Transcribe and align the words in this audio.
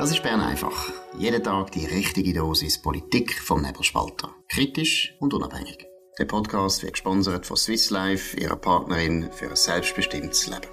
Das 0.00 0.12
ist 0.12 0.22
Bern 0.22 0.40
einfach. 0.40 0.90
Jeden 1.18 1.42
Tag 1.42 1.72
die 1.72 1.84
richtige 1.84 2.32
Dosis 2.32 2.80
Politik 2.80 3.34
vom 3.38 3.60
Nebelspalter. 3.60 4.30
Kritisch 4.48 5.14
und 5.20 5.34
unabhängig. 5.34 5.86
Der 6.18 6.24
Podcast 6.24 6.82
wird 6.82 6.94
gesponsert 6.94 7.44
von 7.44 7.58
Swiss 7.58 7.90
Life, 7.90 8.34
ihrer 8.40 8.56
Partnerin 8.56 9.28
für 9.30 9.50
ein 9.50 9.56
selbstbestimmtes 9.56 10.46
Leben. 10.46 10.72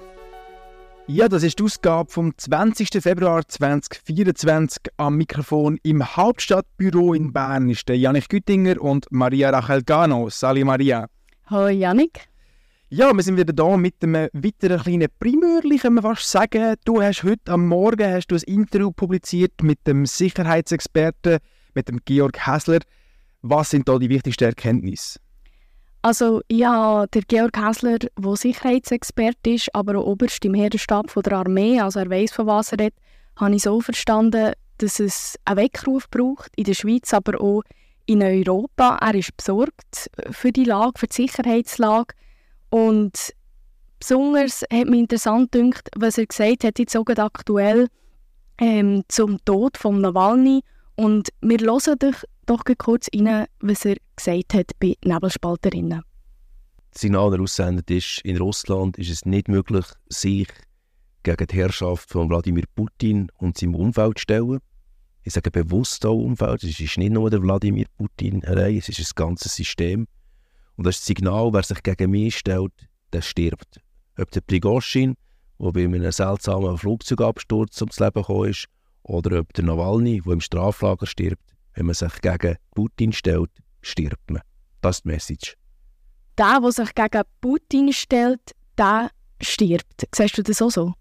Ja, 1.08 1.28
das 1.28 1.42
ist 1.42 1.58
die 1.58 1.64
Ausgabe 1.64 2.10
vom 2.10 2.38
20. 2.38 3.02
Februar 3.02 3.46
2024. 3.46 4.84
Am 4.96 5.16
Mikrofon 5.16 5.78
im 5.82 6.16
Hauptstadtbüro 6.16 7.12
in 7.12 7.30
Bern 7.30 7.68
ist 7.68 7.86
der 7.86 7.98
Janik 7.98 8.30
Güttinger 8.30 8.80
und 8.80 9.08
Maria 9.10 9.50
Rachel 9.50 9.82
Gano. 9.82 10.30
Sali 10.30 10.64
Maria. 10.64 11.06
Hallo 11.48 11.68
Janik. 11.68 12.30
Ja, 12.90 13.14
wir 13.14 13.22
sind 13.22 13.36
wieder 13.36 13.52
da 13.52 13.76
mit 13.76 14.02
einem 14.02 14.30
weiteren 14.32 14.80
kleinen 14.80 15.08
Primörli, 15.20 15.76
kann 15.76 15.92
man 15.92 16.02
fast 16.02 16.30
sagen. 16.30 16.74
Du 16.86 17.02
hast 17.02 17.22
heute 17.22 17.52
am 17.52 17.66
Morgen 17.66 18.10
hast 18.10 18.28
du 18.28 18.34
ein 18.34 18.42
Interview 18.46 18.92
publiziert 18.92 19.62
mit 19.62 19.86
dem 19.86 20.06
Sicherheitsexperten, 20.06 21.36
mit 21.74 21.88
dem 21.88 21.98
Georg 22.06 22.46
Häsler. 22.46 22.78
Was 23.42 23.68
sind 23.68 23.86
da 23.90 23.98
die 23.98 24.08
wichtigsten 24.08 24.44
Erkenntnisse? 24.44 25.18
Also 26.00 26.40
ja, 26.50 27.06
der 27.08 27.20
Georg 27.28 27.58
Häsler, 27.58 27.98
der 27.98 28.36
Sicherheitsexperte 28.36 29.50
ist, 29.50 29.68
aber 29.74 29.98
auch 29.98 30.06
Oberst 30.06 30.42
im 30.46 30.54
Heerestab 30.54 31.12
der 31.12 31.32
Armee, 31.34 31.78
also 31.78 32.00
er 32.00 32.08
weiß 32.08 32.32
von 32.32 32.46
was 32.46 32.72
er 32.72 32.78
redet, 32.78 32.98
habe 33.36 33.54
ich 33.54 33.64
so 33.64 33.82
verstanden, 33.82 34.52
dass 34.78 34.98
es 34.98 35.38
einen 35.44 35.58
Weckruf 35.58 36.08
braucht, 36.08 36.52
in 36.56 36.64
der 36.64 36.72
Schweiz, 36.72 37.12
aber 37.12 37.38
auch 37.38 37.64
in 38.06 38.22
Europa. 38.22 38.96
Er 39.02 39.14
ist 39.14 39.36
besorgt 39.36 40.10
für 40.30 40.52
die 40.52 40.64
Lage, 40.64 40.98
für 40.98 41.06
die 41.06 41.16
Sicherheitslage 41.16 42.14
und 42.70 43.34
besonders 43.98 44.62
hat 44.70 44.88
mich 44.88 45.00
interessant 45.00 45.52
gedacht, 45.52 45.88
was 45.96 46.18
er 46.18 46.26
gesagt 46.26 46.64
hat, 46.64 46.78
jetzt 46.78 46.92
sogar 46.92 47.18
aktuell 47.18 47.88
ähm, 48.58 49.02
zum 49.08 49.42
Tod 49.44 49.76
von 49.76 50.00
Nawalny. 50.00 50.62
Und 50.96 51.28
wir 51.40 51.58
hören 51.58 51.98
doch, 51.98 52.24
doch 52.46 52.64
kurz 52.78 53.08
rein, 53.14 53.46
was 53.60 53.84
er 53.84 53.96
gesagt 54.16 54.54
hat 54.54 54.70
bei 54.80 54.94
Nebelspalterinnen. 55.04 56.02
Das 56.92 57.02
Signal, 57.02 57.30
das 57.30 57.40
aussendet 57.40 57.90
ist, 57.90 58.20
in 58.24 58.38
Russland 58.38 58.98
ist 58.98 59.10
es 59.10 59.24
nicht 59.24 59.48
möglich, 59.48 59.84
sich 60.08 60.48
gegen 61.22 61.46
die 61.46 61.56
Herrschaft 61.56 62.10
von 62.10 62.28
Wladimir 62.28 62.64
Putin 62.74 63.30
und 63.38 63.58
seinem 63.58 63.74
Umfeld 63.74 64.18
zu 64.18 64.22
stellen. 64.22 64.58
Ich 65.22 65.34
sage 65.34 65.50
bewusst 65.50 66.06
auch 66.06 66.14
Umfeld, 66.14 66.64
es 66.64 66.80
ist 66.80 66.96
nicht 66.96 67.12
nur 67.12 67.28
der 67.28 67.42
Wladimir 67.42 67.86
Putin 67.98 68.44
allein, 68.44 68.78
es 68.78 68.88
ist 68.88 68.98
ein 68.98 69.12
ganzes 69.14 69.54
System. 69.54 70.06
Und 70.78 70.86
das 70.86 70.94
ist 70.94 71.00
das 71.00 71.06
Signal, 71.06 71.52
wer 71.52 71.62
sich 71.64 71.82
gegen 71.82 72.12
mich 72.12 72.38
stellt, 72.38 72.72
der 73.12 73.20
stirbt. 73.20 73.80
Ob 74.16 74.30
der 74.30 74.40
Prigozhin, 74.42 75.16
der 75.58 75.72
bei 75.72 75.84
einem 75.84 76.12
seltsamen 76.12 76.78
Flugzeugabsturz 76.78 77.80
ums 77.80 77.98
Leben 77.98 78.22
gekommen 78.22 78.50
ist, 78.50 78.66
oder 79.02 79.40
ob 79.40 79.52
der 79.54 79.64
Nawalny, 79.64 80.22
der 80.24 80.34
im 80.34 80.40
Straflager 80.40 81.06
stirbt, 81.06 81.42
wenn 81.74 81.86
man 81.86 81.96
sich 81.96 82.20
gegen 82.20 82.56
Putin 82.76 83.12
stellt, 83.12 83.50
stirbt 83.82 84.30
man. 84.30 84.42
Das 84.80 84.98
ist 84.98 85.04
die 85.04 85.08
Message. 85.08 85.56
Der, 86.38 86.60
der 86.60 86.70
sich 86.70 86.94
gegen 86.94 87.22
Putin 87.40 87.92
stellt, 87.92 88.52
der 88.76 89.10
stirbt. 89.42 90.06
Siehst 90.14 90.38
du 90.38 90.44
das 90.44 90.62
auch 90.62 90.70
so? 90.70 90.94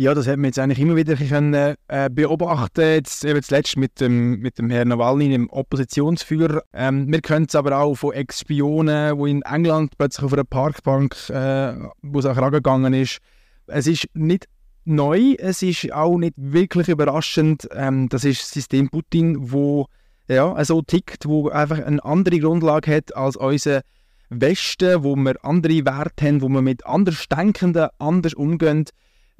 Ja, 0.00 0.14
das 0.14 0.26
hat 0.26 0.38
man 0.38 0.46
jetzt 0.46 0.58
eigentlich 0.58 0.78
immer 0.78 0.96
wieder 0.96 1.14
können, 1.14 1.74
äh, 1.88 2.08
beobachten 2.10 2.80
jetzt 2.80 3.22
eben 3.22 3.42
zuletzt 3.42 3.76
mit 3.76 4.00
dem, 4.00 4.40
mit 4.40 4.56
dem 4.56 4.70
Herrn 4.70 4.88
Nawalny, 4.88 5.28
dem 5.28 5.50
Oppositionsführer. 5.50 6.62
Ähm, 6.72 7.12
wir 7.12 7.20
können 7.20 7.44
es 7.46 7.54
aber 7.54 7.76
auch 7.76 7.96
von 7.96 8.14
Ex-Spionen, 8.14 9.22
die 9.22 9.30
in 9.30 9.42
England 9.42 9.98
plötzlich 9.98 10.24
auf 10.24 10.32
einer 10.32 10.44
Parkbank, 10.44 11.28
äh, 11.28 11.74
wo 12.00 12.18
es 12.18 12.24
auch 12.24 12.38
rangegangen 12.38 12.94
ist. 12.94 13.18
Es 13.66 13.86
ist 13.86 14.06
nicht 14.14 14.46
neu, 14.86 15.34
es 15.38 15.60
ist 15.60 15.92
auch 15.92 16.16
nicht 16.16 16.32
wirklich 16.38 16.88
überraschend. 16.88 17.68
Ähm, 17.74 18.08
das 18.08 18.24
ist 18.24 18.40
das 18.40 18.52
System 18.52 18.88
Putin, 18.88 19.52
wo 19.52 19.84
ja, 20.28 20.64
so 20.64 20.80
tickt, 20.80 21.26
wo 21.26 21.50
einfach 21.50 21.78
eine 21.78 22.02
andere 22.02 22.38
Grundlage 22.38 22.96
hat 22.96 23.14
als 23.14 23.36
unser 23.36 23.82
Westen, 24.30 25.04
wo 25.04 25.14
wir 25.14 25.44
andere 25.44 25.84
Werte 25.84 26.26
haben, 26.26 26.40
wo 26.40 26.48
wir 26.48 26.62
mit 26.62 26.86
Andersdenkenden 26.86 27.88
anders 27.98 28.32
umgehen. 28.32 28.86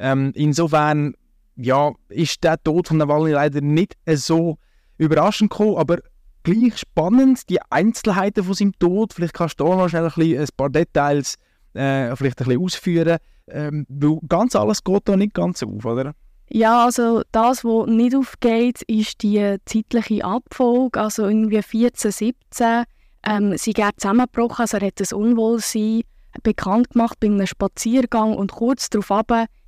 Ähm, 0.01 0.33
insofern 0.35 1.15
ja, 1.57 1.93
ist 2.09 2.43
der 2.43 2.63
Tod 2.63 2.89
von 2.89 2.97
Nawalny 2.97 3.33
leider 3.33 3.61
nicht 3.61 3.97
so 4.07 4.59
überraschend 4.99 5.51
gekommen, 5.51 5.77
aber 5.77 5.99
gleich 6.43 6.79
spannend, 6.79 7.49
die 7.51 7.61
Einzelheiten 7.71 8.45
von 8.45 8.55
seinem 8.55 8.79
Tod. 8.79 9.13
Vielleicht 9.13 9.35
kannst 9.35 9.61
du 9.61 9.65
da 9.65 9.77
noch 9.77 9.89
schnell 9.89 10.05
ein, 10.05 10.13
bisschen, 10.15 10.41
ein 10.41 10.49
paar 10.57 10.71
Details 10.71 11.35
äh, 11.75 12.17
vielleicht 12.17 12.41
ein 12.41 12.47
bisschen 12.47 12.65
ausführen, 12.65 13.19
ähm, 13.49 13.87
weil 13.89 14.19
ganz 14.29 14.57
alles 14.57 14.83
geht 14.83 15.03
da 15.05 15.17
nicht 15.17 15.35
ganz 15.35 15.63
auf, 15.63 15.85
oder? 15.85 16.15
Ja, 16.49 16.85
also 16.87 17.23
das, 17.31 17.63
was 17.65 17.87
nicht 17.87 18.17
aufgeht, 18.17 18.83
ist 18.83 19.23
die 19.23 19.57
zeitliche 19.67 20.25
Abfolge. 20.25 21.01
Also 21.01 21.29
irgendwie 21.29 21.63
14, 21.63 22.11
17 22.11 22.85
ähm, 23.23 23.57
sie 23.57 23.73
sind 23.77 24.01
zusammengebrochen, 24.01 24.63
also 24.63 24.79
er 24.79 24.87
hat 24.87 25.01
das 25.01 25.13
Unwohlsein 25.13 26.03
bekannt 26.43 26.91
gemacht 26.91 27.19
bei 27.21 27.27
einem 27.27 27.47
Spaziergang 27.47 28.35
und 28.35 28.53
kurz 28.53 28.89
darauf 28.89 29.11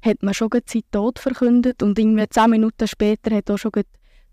hat 0.03 0.23
man 0.23 0.35
schon 0.35 0.51
seinen 0.67 0.83
Tod 0.91 1.19
verkündet 1.19 1.83
und 1.83 1.99
irgendwie 1.99 2.29
zehn 2.29 2.51
Minuten 2.51 2.87
später 2.89 3.35
hat 3.35 3.51
auch 3.51 3.59
schon 3.59 3.73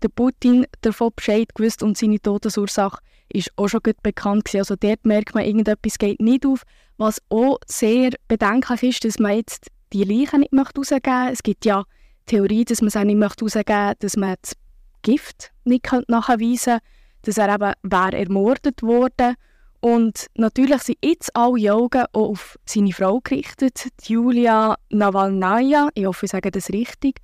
der 0.02 0.08
Putin 0.08 0.66
davon 0.80 1.10
Bescheid 1.14 1.54
gewusst 1.54 1.82
und 1.82 1.96
seine 1.96 2.20
Todesursache 2.20 3.00
ist 3.28 3.52
auch 3.56 3.68
schon 3.68 3.80
bekannt 4.02 4.44
gewesen. 4.44 4.60
Also 4.60 4.76
dort 4.76 5.04
merkt 5.04 5.34
man, 5.34 5.44
irgendetwas 5.44 5.98
geht 5.98 6.20
nicht 6.20 6.46
auf. 6.46 6.62
Was 6.96 7.20
auch 7.28 7.58
sehr 7.66 8.10
bedenklich 8.26 8.82
ist, 8.82 9.04
dass 9.04 9.18
man 9.18 9.36
jetzt 9.36 9.68
die 9.92 10.04
Leichen 10.04 10.40
nicht 10.40 10.54
rausgeben 10.54 11.00
möchte. 11.02 11.32
Es 11.32 11.42
gibt 11.42 11.64
ja 11.64 11.84
Theorie, 12.26 12.64
dass 12.64 12.80
man 12.80 12.88
es 12.88 12.96
auch 12.96 13.04
nicht 13.04 13.22
rausgeben 13.22 13.76
möchte, 13.76 13.96
dass 14.00 14.16
man 14.16 14.36
das 14.42 14.52
Gift 15.02 15.52
nicht 15.64 15.86
nachweisen 16.08 16.64
könnte, 16.64 16.84
dass 17.22 17.38
er 17.38 17.54
eben 17.54 17.72
wäre 17.82 18.18
ermordet 18.18 18.82
wurde 18.82 19.34
und 19.80 20.26
natürlich 20.34 20.82
sind 20.82 20.98
jetzt 21.02 21.34
alle 21.34 21.72
Augen 21.72 22.04
auch 22.12 22.30
auf 22.30 22.58
seine 22.66 22.92
Frau 22.92 23.20
gerichtet, 23.20 23.88
Julia 24.02 24.76
Nawalnaya. 24.90 25.88
Ich 25.94 26.04
hoffe, 26.04 26.26
ich 26.26 26.32
sage 26.32 26.50
das 26.50 26.68
richtig. 26.70 27.20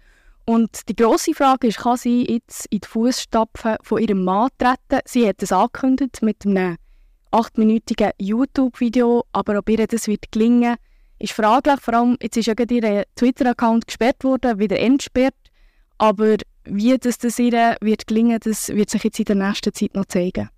Und 0.47 0.89
die 0.89 0.97
grosse 0.97 1.35
Frage 1.35 1.67
ist, 1.67 1.79
kann 1.79 1.97
sie 1.97 2.25
jetzt 2.31 2.67
in 2.71 2.81
die 2.81 2.89
Fußstapfen 2.89 3.77
von 3.83 4.01
ihrem 4.01 4.25
Mann 4.25 4.49
treten? 4.59 5.03
Sie 5.05 5.29
hat 5.29 5.43
es 5.43 5.53
angekündigt 5.53 6.23
mit 6.23 6.47
einem 6.47 6.77
achtminütigen 7.31 8.13
YouTube-Video, 8.19 9.25
aber 9.33 9.59
ob 9.59 9.69
ihr 9.69 9.87
das 9.87 10.07
wird 10.07 10.31
gelingen, 10.33 10.77
ist 11.19 11.33
fraglich. 11.33 11.81
Vor 11.81 11.95
allem, 11.95 12.17
jetzt 12.23 12.37
ist 12.37 12.47
ja 12.47 12.55
ihr 12.57 13.05
Twitter-Account 13.17 13.87
gesperrt 13.87 14.25
worden, 14.25 14.59
wieder 14.59 14.79
entsperrt. 14.79 15.35
Aber 15.99 16.37
wie 16.65 16.97
das, 16.97 17.19
das 17.19 17.39
ihr 17.39 17.77
wird 17.81 18.07
gelingen, 18.07 18.39
das 18.43 18.69
wird 18.69 18.91
sich 18.91 19.05
jetzt 19.05 19.19
in 19.19 19.25
der 19.27 19.37
nächsten 19.37 19.75
Zeit 19.75 19.95
noch 19.95 20.07
zeigen. 20.07 20.49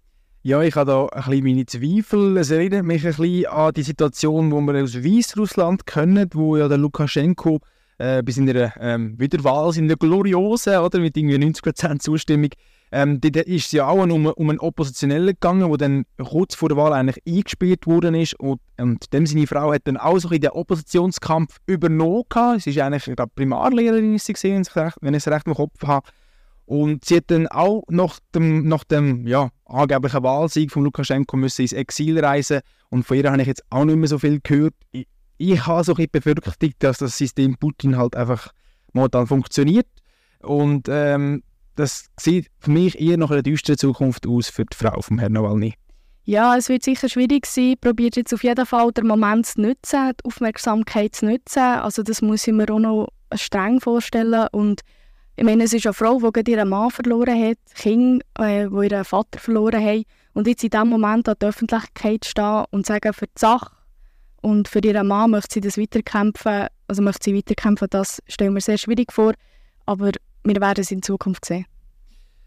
Ja, 0.48 0.62
ich 0.62 0.76
habe 0.76 0.90
da 0.90 1.06
ein 1.08 1.24
bisschen 1.24 1.44
meine 1.44 1.66
Zweifel. 1.66 2.38
Es 2.38 2.50
erinnert 2.50 2.86
mich 2.86 3.06
ein 3.06 3.14
bisschen 3.14 3.44
an 3.48 3.74
die 3.74 3.82
Situation, 3.82 4.48
die 4.48 4.56
wir 4.56 4.82
aus 4.82 4.94
Weißrussland 4.94 5.84
kennen, 5.84 6.26
wo 6.32 6.56
ja 6.56 6.68
der 6.68 6.78
Lukaschenko 6.78 7.60
äh, 7.98 8.22
bei 8.22 8.32
seiner 8.32 8.72
ähm, 8.80 9.20
Wiederwahl, 9.20 9.70
seiner 9.74 9.96
Gloriose, 9.96 10.80
oder, 10.80 11.00
mit 11.00 11.18
irgendwie 11.18 11.36
90% 11.36 11.98
Zustimmung, 11.98 12.48
ähm, 12.92 13.20
da 13.20 13.40
ist 13.40 13.66
es 13.66 13.72
ja 13.72 13.88
auch 13.88 14.02
um, 14.02 14.24
um 14.24 14.48
einen 14.48 14.58
Oppositionellen 14.58 15.34
gegangen, 15.34 15.68
der 15.68 15.76
dann 15.76 16.06
kurz 16.16 16.54
vor 16.54 16.70
der 16.70 16.78
Wahl 16.78 16.94
eigentlich 16.94 17.22
eingespielt 17.28 17.86
worden 17.86 18.14
ist 18.14 18.32
und, 18.40 18.58
und 18.78 19.12
dem 19.12 19.26
seine 19.26 19.46
Frau 19.46 19.74
hat 19.74 19.82
dann 19.84 19.98
auch 19.98 20.18
so 20.18 20.30
in 20.30 20.40
den 20.40 20.52
Oppositionskampf 20.52 21.58
übernommen. 21.66 22.24
Sie 22.56 22.70
ist 22.70 22.78
eigentlich 22.78 23.14
Primarlehrerin, 23.34 24.14
ist 24.14 24.26
wenn 24.42 24.62
ich 24.62 25.26
es 25.26 25.28
recht 25.28 25.46
im 25.46 25.52
Kopf 25.52 25.82
habe. 25.84 26.08
Und 26.68 27.06
sie 27.06 27.16
hat 27.16 27.24
dann 27.28 27.46
auch 27.46 27.82
nach 27.88 28.20
dem, 28.34 28.68
nach 28.68 28.84
dem 28.84 29.26
ja, 29.26 29.48
angeblichen 29.64 30.22
Wahlsieg 30.22 30.70
von 30.70 30.84
Lukaschenko 30.84 31.38
müssen 31.38 31.62
ins 31.62 31.72
Exil 31.72 32.22
reisen. 32.22 32.60
Und 32.90 33.04
von 33.04 33.16
ihr 33.16 33.32
habe 33.32 33.40
ich 33.40 33.48
jetzt 33.48 33.64
auch 33.70 33.86
nicht 33.86 33.96
mehr 33.96 34.08
so 34.08 34.18
viel 34.18 34.38
gehört. 34.42 34.74
Ich, 34.92 35.06
ich 35.38 35.66
habe 35.66 35.82
so 35.82 35.94
ein 35.94 36.06
befürchtet, 36.12 36.74
dass 36.80 36.98
das 36.98 37.16
System 37.16 37.56
Putin 37.56 37.96
halt 37.96 38.14
einfach 38.16 38.52
momentan 38.92 39.26
funktioniert. 39.26 39.86
Und 40.40 40.88
ähm, 40.90 41.42
das 41.74 42.10
sieht 42.20 42.48
für 42.58 42.70
mich 42.70 43.00
eher 43.00 43.16
nach 43.16 43.30
einer 43.30 43.42
düsteren 43.42 43.78
Zukunft 43.78 44.26
aus 44.26 44.50
für 44.50 44.66
die 44.66 44.76
Frau 44.76 45.00
von 45.00 45.18
Herrn 45.18 45.32
Nawalny. 45.32 45.72
Ja, 46.24 46.54
es 46.54 46.68
wird 46.68 46.82
sicher 46.82 47.08
schwierig 47.08 47.46
sein. 47.46 47.76
Probiert 47.80 48.16
jetzt 48.16 48.34
auf 48.34 48.44
jeden 48.44 48.66
Fall 48.66 48.92
den 48.92 49.06
Moment 49.06 49.46
zu 49.46 49.62
nutzen, 49.62 50.12
die 50.20 50.24
Aufmerksamkeit 50.26 51.14
zu 51.14 51.24
nutzen. 51.24 51.62
Also 51.62 52.02
das 52.02 52.20
muss 52.20 52.46
ich 52.46 52.52
mir 52.52 52.70
auch 52.70 52.78
noch 52.78 53.08
streng 53.34 53.80
vorstellen. 53.80 54.48
Und 54.52 54.82
ich 55.38 55.44
meine, 55.44 55.62
es 55.62 55.72
ist 55.72 55.86
eine 55.86 55.94
Frau, 55.94 56.18
die 56.18 56.50
ihren 56.50 56.68
Mann 56.68 56.90
verloren 56.90 57.40
hat, 57.40 57.58
Kinder, 57.76 58.24
äh, 58.40 58.68
die 58.68 58.86
ihren 58.88 59.04
Vater 59.04 59.38
verloren 59.38 59.80
haben. 59.80 60.02
Und 60.32 60.48
jetzt 60.48 60.64
in 60.64 60.70
diesem 60.70 60.88
Moment 60.88 61.28
an 61.28 61.36
die 61.40 61.46
Öffentlichkeit 61.46 62.24
stehen 62.24 62.64
und 62.70 62.86
sagen, 62.86 63.12
für 63.12 63.26
die 63.26 63.38
Sache 63.38 63.70
und 64.42 64.66
für 64.66 64.80
ihren 64.80 65.06
Mann 65.06 65.30
möchte 65.30 65.54
sie 65.54 65.60
das 65.60 65.78
weiterkämpfen, 65.78 66.66
also 66.88 67.02
möchte 67.02 67.30
sie 67.30 67.36
weiterkämpfen, 67.36 67.86
das 67.88 68.20
stellen 68.26 68.52
wir 68.54 68.60
sehr 68.60 68.78
schwierig 68.78 69.12
vor. 69.12 69.32
Aber 69.86 70.10
wir 70.42 70.60
werden 70.60 70.80
es 70.80 70.90
in 70.90 71.02
Zukunft 71.02 71.44
sehen. 71.44 71.66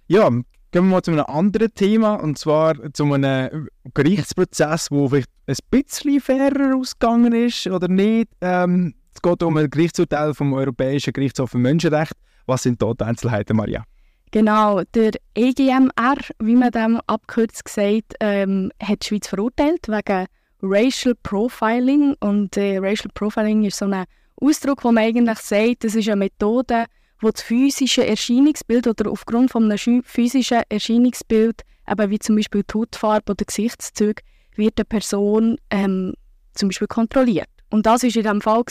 Ja, 0.08 0.30
gehen 0.30 0.44
wir 0.74 0.82
mal 0.82 1.02
zu 1.02 1.12
einem 1.12 1.26
anderen 1.28 1.74
Thema, 1.74 2.16
und 2.16 2.38
zwar 2.38 2.76
zu 2.92 3.06
einem 3.06 3.70
Gerichtsprozess, 3.94 4.92
wo 4.92 5.08
vielleicht 5.08 5.30
ein 5.48 5.56
bisschen 5.70 6.20
fairer 6.20 6.76
ausgegangen 6.76 7.32
ist 7.32 7.68
oder 7.68 7.88
nicht. 7.88 8.28
Ähm, 8.42 8.96
es 9.16 9.22
geht 9.22 9.44
um 9.44 9.56
ein 9.56 9.70
Gerichtsurteil 9.70 10.34
vom 10.34 10.52
Europäischen 10.52 11.14
Gerichtshof 11.14 11.52
für 11.52 11.58
Menschenrechte. 11.58 12.18
Was 12.46 12.64
sind 12.64 12.82
dort 12.82 13.02
Einzelheiten, 13.02 13.56
Maria? 13.56 13.84
Genau, 14.32 14.82
der 14.94 15.12
EGMR, 15.36 16.16
wie 16.40 16.56
man 16.56 16.72
dem 16.72 17.02
abkürzt 17.06 17.68
sagt, 17.68 18.16
ähm, 18.22 18.72
hat 18.82 19.04
die 19.04 19.08
Schweiz 19.08 19.28
verurteilt 19.28 19.90
wegen 19.90 20.26
Racial 20.62 21.16
Profiling. 21.22 22.16
Und 22.22 22.56
äh, 22.56 22.78
Racial 22.78 23.12
Profiling 23.14 23.66
ist 23.66 23.78
so 23.78 23.86
ein 23.86 24.06
Ausdruck, 24.38 24.86
wo 24.86 24.92
man 24.92 25.04
eigentlich 25.04 25.40
sagt, 25.40 25.84
das 25.84 25.96
ist 25.96 26.08
eine 26.08 26.16
Methode, 26.16 26.86
wo 27.20 27.30
das 27.30 27.42
physische 27.42 28.06
Erscheinungsbild 28.06 28.88
oder 28.88 29.12
aufgrund 29.12 29.52
von 29.52 29.70
einem 29.70 30.04
physischen 30.04 30.62
Erscheinungsbild, 30.70 31.62
eben 31.90 32.10
wie 32.10 32.20
zum 32.20 32.38
Beispiel 32.38 32.64
die 32.64 32.74
Hautfarbe 32.74 33.34
oder 33.34 33.46
Gesichtszüge, 33.46 34.22
wird 34.56 34.78
eine 34.78 34.86
Person 34.86 35.58
ähm, 35.70 36.14
zum 36.54 36.70
Beispiel 36.70 36.88
kontrolliert. 36.88 37.50
Und 37.70 37.86
das 37.86 38.04
war 38.04 38.16
in 38.16 38.24
dem 38.24 38.42
Fall 38.42 38.64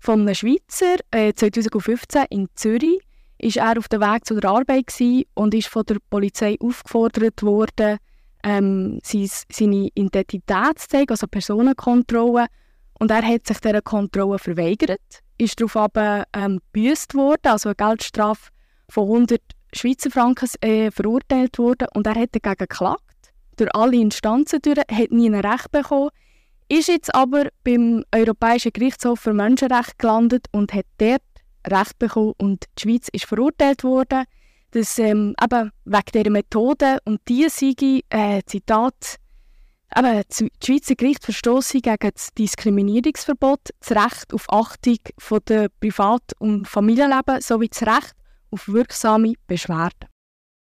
von 0.00 0.22
einem 0.22 0.34
Schweizer 0.34 0.96
äh, 1.10 1.32
2015 1.32 2.24
in 2.30 2.48
Zürich. 2.54 3.00
Ist 3.38 3.56
er 3.56 3.78
auf 3.78 3.88
dem 3.88 4.00
Weg 4.00 4.26
zu 4.26 4.38
der 4.38 4.50
Arbeit 4.50 4.92
und 5.34 5.54
ist 5.54 5.68
von 5.68 5.84
der 5.84 5.96
Polizei 6.10 6.56
aufgefordert 6.60 7.42
worden, 7.42 7.98
ähm, 8.42 8.98
seine 9.02 9.90
Identität 9.94 10.78
zu 10.78 10.88
zeigen, 10.88 11.10
also 11.10 11.26
Personenkontrolle. 11.26 12.46
Und 12.98 13.10
er 13.10 13.22
hat 13.22 13.46
sich 13.46 13.58
dieser 13.60 13.80
Kontrolle 13.80 14.38
verweigert, 14.38 15.00
ist 15.38 15.58
darauf 15.58 15.76
aber 15.76 16.24
ähm, 16.34 16.60
gebüßt 16.72 17.14
worden, 17.14 17.46
also 17.46 17.70
eine 17.70 17.76
Geldstrafe 17.76 18.50
von 18.90 19.04
100 19.04 19.40
Schweizer 19.72 20.10
Franken 20.10 20.48
äh, 20.60 20.90
verurteilt 20.90 21.58
worden 21.58 21.88
und 21.94 22.06
er 22.06 22.16
hat 22.16 22.34
dagegen 22.34 22.66
geklagt, 22.68 23.32
durch 23.56 23.74
alle 23.74 23.96
Instanzen 23.96 24.60
durch, 24.60 24.78
hat 24.78 25.12
nie 25.12 25.30
ein 25.30 25.34
Recht 25.34 25.70
bekommen, 25.70 26.10
ist 26.70 26.88
jetzt 26.88 27.14
aber 27.14 27.48
beim 27.64 28.04
Europäischen 28.14 28.72
Gerichtshof 28.72 29.20
für 29.20 29.34
Menschenrechte 29.34 29.94
gelandet 29.98 30.46
und 30.52 30.72
hat 30.72 30.86
dort 30.98 31.22
Recht 31.66 31.98
bekommen 31.98 32.34
und 32.38 32.64
die 32.78 32.82
Schweiz 32.82 33.08
ist 33.12 33.26
verurteilt 33.26 33.84
worden, 33.84 34.24
dass 34.70 34.98
ähm, 34.98 35.34
eben 35.42 35.72
wegen 35.84 36.02
dieser 36.14 36.30
Methode 36.30 36.98
und 37.04 37.20
diese 37.28 37.50
Siege, 37.50 38.00
äh, 38.08 38.40
Zitat, 38.46 39.16
eben, 39.96 40.22
das 40.28 40.44
Schweizer 40.64 40.94
Gericht 40.94 41.24
verstoßen 41.24 41.82
gegen 41.82 42.10
das 42.14 42.28
Diskriminierungsverbot, 42.38 43.70
das 43.80 43.90
Recht 43.90 44.32
auf 44.32 44.46
Achtung 44.48 44.98
von 45.18 45.40
der 45.48 45.68
Privat- 45.80 46.34
und 46.38 46.68
Familienleben 46.68 47.40
sowie 47.40 47.68
das 47.68 47.82
Recht 47.82 48.14
auf 48.52 48.68
wirksame 48.68 49.34
Beschwerden. 49.46 50.08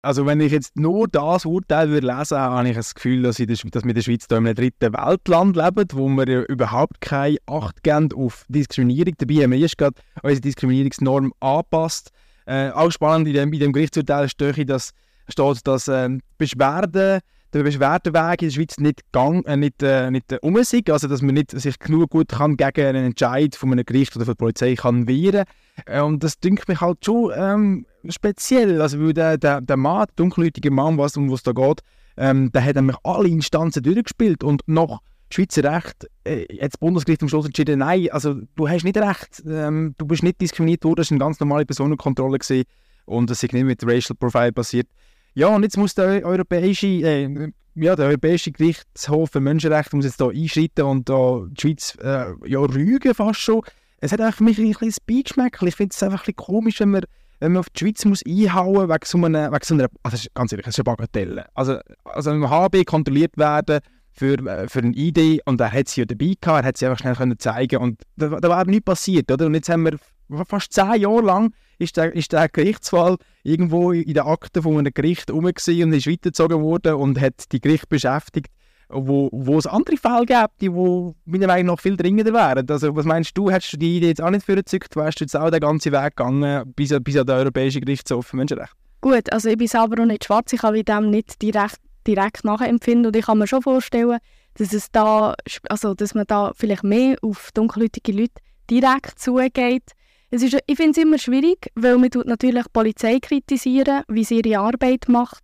Also 0.00 0.26
wenn 0.26 0.40
ich 0.40 0.52
jetzt 0.52 0.76
nur 0.76 1.08
das 1.08 1.44
Urteil 1.44 1.88
würde 1.88 2.06
lesen 2.06 2.38
habe 2.38 2.68
ich 2.68 2.76
das 2.76 2.94
Gefühl, 2.94 3.22
dass, 3.22 3.40
ich, 3.40 3.48
dass 3.48 3.82
wir 3.82 3.88
in 3.88 3.94
der 3.96 4.02
Schweiz 4.02 4.26
in 4.30 4.36
einem 4.36 4.54
dritten 4.54 4.92
Weltland 4.92 5.56
leben, 5.56 5.88
wo 5.92 6.08
wir 6.08 6.48
überhaupt 6.48 7.00
keine 7.00 7.38
Acht 7.46 7.82
geben 7.82 8.12
auf 8.14 8.44
Diskriminierung. 8.48 9.14
Dabei 9.18 9.42
haben 9.42 9.50
wir 9.50 9.58
erst 9.58 9.76
gerade 9.76 10.00
unsere 10.22 10.40
Diskriminierungsnorm 10.40 11.32
angepasst. 11.40 12.12
Äh, 12.46 12.70
auch 12.70 12.92
spannend 12.92 13.26
in 13.26 13.34
dem, 13.34 13.52
in 13.52 13.58
dem 13.58 13.72
Gerichtsurteil 13.72 14.28
steht, 14.28 14.70
dass, 14.70 14.92
steht, 15.28 15.66
dass 15.66 15.88
äh, 15.88 16.08
Beschwerden 16.38 17.20
der 17.52 17.62
Beschwerdeweg 17.62 18.42
in 18.42 18.48
der 18.48 18.54
Schweiz 18.54 18.78
nicht, 18.78 19.00
gang, 19.12 19.46
äh, 19.46 19.56
nicht, 19.56 19.82
äh, 19.82 20.10
nicht 20.10 20.30
äh, 20.32 20.38
um 20.42 20.56
ist, 20.56 20.74
also 20.90 21.08
dass 21.08 21.22
man 21.22 21.34
nicht 21.34 21.50
sich 21.52 21.78
genug 21.78 22.10
gut 22.10 22.28
kann 22.28 22.56
gegen 22.56 22.86
einen 22.86 23.06
Entscheid 23.06 23.54
von 23.54 23.72
einem 23.72 23.84
Gericht 23.84 24.14
oder 24.16 24.24
von 24.24 24.34
der 24.34 24.38
Polizei 24.38 24.74
kann 24.74 25.06
wehren 25.06 25.44
äh, 25.86 26.00
und 26.00 26.22
das 26.22 26.38
dünkt 26.38 26.68
mich 26.68 26.80
halt 26.80 27.04
schon 27.04 27.32
ähm, 27.34 27.86
speziell, 28.08 28.82
also 28.82 29.00
weil 29.00 29.12
der, 29.12 29.38
der, 29.38 29.60
der 29.60 29.76
Mann, 29.76 30.06
der 30.06 30.14
dunkelhäutige 30.16 30.70
Mann, 30.70 30.98
was, 30.98 31.16
um 31.16 31.30
was 31.30 31.42
da 31.42 31.52
geht, 31.52 31.80
ähm, 32.16 32.52
der 32.52 32.64
hat 32.64 32.76
nämlich 32.76 32.96
alle 33.04 33.28
Instanzen 33.28 33.82
durchgespielt 33.82 34.44
und 34.44 34.62
noch 34.66 35.00
Schweizer 35.30 35.64
Recht 35.64 36.08
äh, 36.24 36.44
hat 36.62 36.72
das 36.72 36.78
Bundesgericht 36.78 37.22
am 37.22 37.28
Schluss 37.28 37.46
entschieden, 37.46 37.80
nein, 37.80 38.08
also 38.10 38.36
du 38.56 38.68
hast 38.68 38.84
nicht 38.84 38.96
recht, 38.96 39.42
ähm, 39.46 39.94
du 39.98 40.06
bist 40.06 40.22
nicht 40.22 40.40
diskriminiert 40.40 40.84
worden, 40.84 40.96
das 40.96 41.10
war 41.10 41.16
eine 41.16 41.24
ganz 41.24 41.40
normale 41.40 41.66
Personenkontrolle 41.66 42.38
gewesen, 42.38 42.64
und 43.08 43.30
das 43.30 43.42
ist 43.42 43.52
nicht 43.52 43.64
mit 43.64 43.82
Racial 43.84 44.16
Profile 44.16 44.52
passiert. 44.52 44.86
Ja, 45.34 45.48
und 45.48 45.62
jetzt 45.62 45.76
muss 45.76 45.94
der 45.94 46.24
europäische, 46.24 46.86
äh, 46.86 47.50
ja, 47.74 47.94
der 47.94 48.06
europäische 48.06 48.50
Gerichtshof 48.50 49.30
für 49.30 49.40
Menschenrechte 49.40 49.94
muss 49.94 50.04
jetzt 50.04 50.20
da 50.20 50.28
einschreiten 50.28 50.84
und 50.84 51.08
da 51.08 51.44
die 51.48 51.60
Schweiz 51.60 51.96
äh, 52.02 52.32
ja, 52.46 52.58
rügen 52.58 53.14
fast 53.14 53.40
schon. 53.40 53.62
Es 54.00 54.12
hat 54.12 54.34
für 54.34 54.44
mich 54.44 54.58
ein 54.58 54.72
bisschen 54.72 54.94
Beigeschmäckchen. 55.06 55.68
Ich 55.68 55.76
finde 55.76 55.94
es 55.94 56.02
einfach 56.02 56.20
ein 56.20 56.32
bisschen 56.32 56.36
komisch, 56.36 56.80
wenn 56.80 56.90
man, 56.90 57.02
wenn 57.40 57.52
man 57.52 57.60
auf 57.60 57.70
die 57.70 57.80
Schweiz 57.80 58.04
muss 58.04 58.22
einhauen 58.26 58.88
wegen 58.88 59.04
so 59.04 59.18
einer, 59.18 59.52
wegen 59.52 59.64
so 59.64 59.74
einer 59.74 59.88
also 60.02 60.28
ganz 60.34 60.52
ehrlich, 60.52 60.66
das 60.66 60.74
ist 60.74 60.78
eine 60.80 60.96
Bagatelle. 60.96 61.46
Also, 61.54 61.78
also 62.04 62.30
wenn 62.30 62.48
HB 62.48 62.84
kontrolliert 62.84 63.36
werden 63.36 63.80
für, 64.12 64.38
äh, 64.46 64.68
für 64.68 64.80
eine 64.80 64.94
Idee 64.94 65.40
und 65.44 65.60
er 65.60 65.72
hat 65.72 65.88
sie 65.88 66.00
ja 66.00 66.04
dabei 66.04 66.34
gehabt, 66.40 66.64
er 66.64 66.68
hat 66.68 66.76
sie 66.76 66.86
einfach 66.86 66.98
schnell 66.98 67.14
können 67.14 67.38
zeigen 67.38 67.78
und 67.78 68.02
da, 68.16 68.28
da 68.40 68.48
war 68.48 68.64
nichts 68.64 68.84
passiert, 68.84 69.30
oder? 69.30 69.46
Und 69.46 69.54
jetzt 69.54 69.68
haben 69.68 69.84
wir 69.84 69.98
fast 70.46 70.72
zehn 70.72 71.00
Jahre 71.00 71.22
lang 71.22 71.54
ist 71.78 71.96
der, 71.96 72.14
ist 72.14 72.32
der 72.32 72.48
Gerichtsfall 72.48 73.16
irgendwo 73.42 73.92
in 73.92 74.14
den 74.14 74.24
Akten 74.24 74.62
von 74.62 74.78
einem 74.78 74.92
Gericht 74.92 75.28
herum 75.28 75.44
und 75.44 75.56
ist 75.56 76.06
weitergezogen 76.06 76.60
worden 76.60 76.94
und 76.94 77.20
hat 77.20 77.52
die 77.52 77.60
Gericht 77.60 77.88
beschäftigt, 77.88 78.48
wo, 78.88 79.28
wo 79.32 79.58
es 79.58 79.66
andere 79.66 79.96
Fälle 79.96 80.26
gibt, 80.26 80.60
die 80.60 80.72
wo 80.72 81.14
meiner 81.24 81.46
Meinung 81.46 81.74
nach 81.74 81.80
viel 81.80 81.96
dringender 81.96 82.32
wären. 82.32 82.68
Also 82.68 82.94
was 82.96 83.04
meinst 83.04 83.36
du, 83.36 83.50
hättest 83.50 83.74
du 83.74 83.76
die 83.76 83.98
Idee 83.98 84.08
jetzt 84.08 84.22
auch 84.22 84.30
nicht 84.30 84.46
vorgezückt, 84.46 84.96
wärst 84.96 85.20
du 85.20 85.24
jetzt 85.24 85.36
auch 85.36 85.50
den 85.50 85.60
ganzen 85.60 85.92
Weg 85.92 86.16
gegangen 86.16 86.72
bis, 86.74 86.94
bis 87.02 87.16
an 87.16 87.26
den 87.26 87.36
Europäischen 87.36 87.82
Gerichtshof? 87.82 88.26
Für 88.26 88.36
Menschenrechte? 88.36 88.74
Gut, 89.00 89.32
also 89.32 89.48
ich 89.48 89.56
bin 89.56 89.68
selber 89.68 90.02
auch 90.02 90.06
nicht 90.06 90.24
schwarz, 90.24 90.52
ich 90.52 90.60
kann 90.60 90.74
dem 90.74 91.10
nicht 91.10 91.40
direkt, 91.40 91.78
direkt 92.06 92.44
nachempfinden. 92.44 93.06
Und 93.06 93.16
ich 93.16 93.26
kann 93.26 93.38
mir 93.38 93.46
schon 93.46 93.62
vorstellen, 93.62 94.18
dass 94.54 94.72
es 94.72 94.90
da, 94.90 95.34
also 95.68 95.94
dass 95.94 96.14
man 96.14 96.24
da 96.26 96.52
vielleicht 96.56 96.82
mehr 96.82 97.16
auf 97.22 97.50
dunkelhäutige 97.54 98.12
Leute 98.12 98.42
direkt 98.68 99.18
zugeht, 99.18 99.92
es 100.30 100.42
ist, 100.42 100.58
ich 100.66 100.76
finde 100.76 100.92
es 100.92 100.98
immer 100.98 101.18
schwierig, 101.18 101.70
weil 101.74 101.96
man 101.96 102.10
tut 102.10 102.26
natürlich 102.26 102.64
die 102.64 102.72
Polizei 102.72 103.18
kritisieren, 103.18 104.02
wie 104.08 104.24
sie 104.24 104.40
ihre 104.40 104.60
Arbeit 104.60 105.08
macht. 105.08 105.42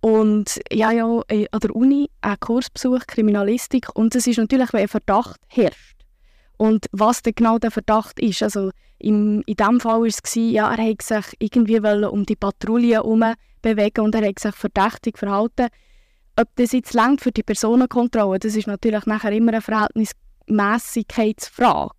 Und 0.00 0.60
ja, 0.70 0.92
ja, 0.92 1.22
äh, 1.28 1.46
an 1.50 1.60
der 1.60 1.74
Uni 1.74 2.10
einen 2.20 2.38
Kursbesuch 2.38 3.06
Kriminalistik 3.06 3.88
und 3.94 4.14
es 4.14 4.26
ist 4.26 4.38
natürlich, 4.38 4.72
wenn 4.72 4.82
ein 4.82 4.88
Verdacht 4.88 5.40
herrscht. 5.48 5.96
Und 6.58 6.86
was 6.92 7.22
denn 7.22 7.34
genau 7.34 7.58
der 7.58 7.70
Verdacht 7.70 8.20
ist, 8.20 8.42
also 8.42 8.70
im, 8.98 9.42
in 9.46 9.56
diesem 9.56 9.80
Fall 9.80 10.00
war 10.00 10.06
es, 10.06 10.20
ja, 10.34 10.74
er 10.74 10.90
hat 10.90 11.02
sich 11.02 11.24
irgendwie 11.38 11.78
um 11.78 12.24
die 12.24 12.36
Patrouille 12.36 12.94
herum 12.94 13.24
bewegen 13.62 14.02
und 14.02 14.14
er 14.14 14.28
hat 14.28 14.38
sich 14.38 14.54
verdächtig 14.54 15.18
verhalten. 15.18 15.68
Ob 16.38 16.48
das 16.56 16.72
jetzt 16.72 16.92
längt 16.94 17.22
für 17.22 17.32
die 17.32 17.42
Personenkontrolle, 17.42 18.38
das 18.38 18.54
ist 18.54 18.66
natürlich 18.66 19.06
nachher 19.06 19.32
immer 19.32 19.52
eine 19.52 19.62
Verhältnismäßigkeitsfrage. 19.62 21.94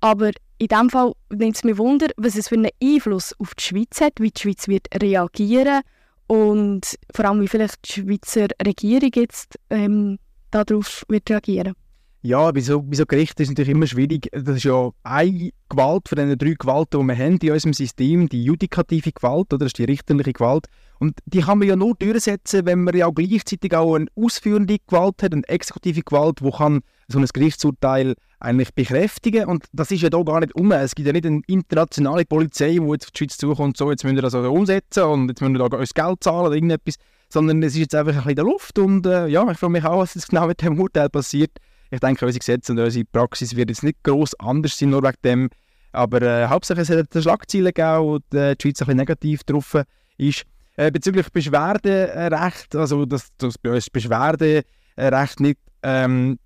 Aber 0.00 0.30
in 0.60 0.68
diesem 0.68 0.90
Fall 0.90 1.12
nimmt 1.30 1.56
es 1.56 1.64
mich 1.64 1.78
Wunder, 1.78 2.08
was 2.18 2.36
es 2.36 2.48
für 2.48 2.56
einen 2.56 2.68
Einfluss 2.82 3.34
auf 3.38 3.54
die 3.54 3.62
Schweiz 3.62 4.00
hat, 4.00 4.12
wie 4.20 4.30
die 4.30 4.40
Schweiz 4.40 4.68
wird 4.68 4.88
reagieren 5.02 5.80
und 6.26 6.98
vor 7.14 7.24
allem, 7.24 7.40
wie 7.40 7.48
vielleicht 7.48 7.88
die 7.88 8.02
Schweizer 8.02 8.48
Regierung 8.64 9.10
jetzt 9.14 9.58
ähm, 9.70 10.18
darauf 10.50 11.04
wird 11.08 11.30
reagieren 11.30 11.74
ja, 12.22 12.50
bei 12.50 12.60
so, 12.60 12.82
bei 12.82 12.96
so 12.96 13.06
Gerichten 13.06 13.42
ist 13.42 13.48
es 13.48 13.50
natürlich 13.50 13.70
immer 13.70 13.86
schwierig. 13.86 14.28
Das 14.32 14.56
ist 14.56 14.64
ja 14.64 14.90
eine 15.04 15.50
Gewalt 15.70 16.08
von 16.08 16.16
den 16.16 16.36
drei 16.36 16.54
Gewalten, 16.58 17.00
die 17.00 17.06
wir 17.06 17.16
haben 17.16 17.38
in 17.38 17.50
unserem 17.50 17.72
System, 17.72 18.28
die 18.28 18.44
judikative 18.44 19.12
Gewalt, 19.12 19.54
oder 19.54 19.58
das 19.58 19.68
ist 19.68 19.78
die 19.78 19.84
richterliche 19.84 20.34
Gewalt. 20.34 20.66
Und 20.98 21.18
die 21.24 21.40
kann 21.40 21.58
man 21.58 21.68
ja 21.68 21.76
nur 21.76 21.94
durchsetzen, 21.94 22.66
wenn 22.66 22.84
man 22.84 22.94
ja 22.94 23.06
auch 23.06 23.14
gleichzeitig 23.14 23.74
auch 23.74 23.94
eine 23.94 24.06
ausführende 24.16 24.76
Gewalt 24.86 25.22
hat, 25.22 25.32
eine 25.32 25.48
exekutive 25.48 26.02
Gewalt, 26.02 26.42
wo 26.42 26.50
kann 26.50 26.80
so 27.12 27.18
ein 27.18 27.26
Gerichtsurteil 27.26 28.14
eigentlich 28.38 28.74
bekräftigen. 28.74 29.46
Und 29.46 29.66
das 29.72 29.90
ist 29.90 30.02
ja 30.02 30.10
da 30.10 30.22
gar 30.22 30.40
nicht 30.40 30.54
um. 30.54 30.72
Es 30.72 30.94
gibt 30.94 31.06
ja 31.06 31.12
nicht 31.12 31.26
eine 31.26 31.42
internationale 31.46 32.24
Polizei, 32.24 32.78
die 32.78 32.90
jetzt 32.90 33.06
auf 33.06 33.10
die 33.10 33.18
Schweiz 33.18 33.36
zukommt, 33.36 33.76
so, 33.76 33.90
jetzt 33.90 34.04
müssen 34.04 34.16
wir 34.16 34.22
das 34.22 34.34
also 34.34 34.52
umsetzen 34.52 35.04
und 35.04 35.28
jetzt 35.28 35.40
müssen 35.40 35.54
wir 35.54 35.68
da 35.68 35.76
uns 35.76 35.94
Geld 35.94 36.22
zahlen 36.22 36.46
oder 36.46 36.54
irgendetwas. 36.54 36.96
Sondern 37.28 37.62
es 37.62 37.74
ist 37.74 37.80
jetzt 37.80 37.94
einfach 37.94 38.12
ein 38.12 38.16
bisschen 38.16 38.30
in 38.30 38.36
der 38.36 38.44
Luft. 38.44 38.78
Und 38.78 39.06
äh, 39.06 39.26
ja, 39.28 39.48
ich 39.50 39.58
frage 39.58 39.72
mich 39.72 39.84
auch, 39.84 39.98
was 39.98 40.14
jetzt 40.14 40.30
genau 40.30 40.46
mit 40.46 40.62
dem 40.62 40.80
Urteil 40.80 41.08
passiert. 41.08 41.52
Ich 41.90 42.00
denke, 42.00 42.24
unsere 42.24 42.38
Gesetze 42.38 42.72
und 42.72 42.78
unsere 42.78 43.04
Praxis 43.04 43.54
wird 43.54 43.68
jetzt 43.68 43.82
nicht 43.82 44.02
gross 44.02 44.34
anders 44.40 44.76
sein, 44.78 44.90
nur 44.90 45.02
wegen 45.02 45.16
dem. 45.24 45.50
Aber 45.92 46.22
äh, 46.22 46.46
Hauptsache, 46.46 46.80
es 46.80 46.90
hat 46.90 47.08
Schlagzeilen 47.12 47.72
gegeben 47.72 48.06
und 48.06 48.34
äh, 48.34 48.54
die 48.54 48.62
Schweiz 48.62 48.80
ein 48.80 48.86
bisschen 48.86 48.96
negativ 48.96 49.44
drauf 49.44 49.76
ist. 50.16 50.44
Äh, 50.76 50.90
bezüglich 50.90 51.28
Beschwerderecht, 51.30 52.74
also 52.74 53.04
dass, 53.04 53.28
dass 53.36 53.58
bei 53.58 53.72
uns 53.72 53.90
Beschwerderecht 53.90 55.40
nicht 55.40 55.58
ähm, 55.82 56.38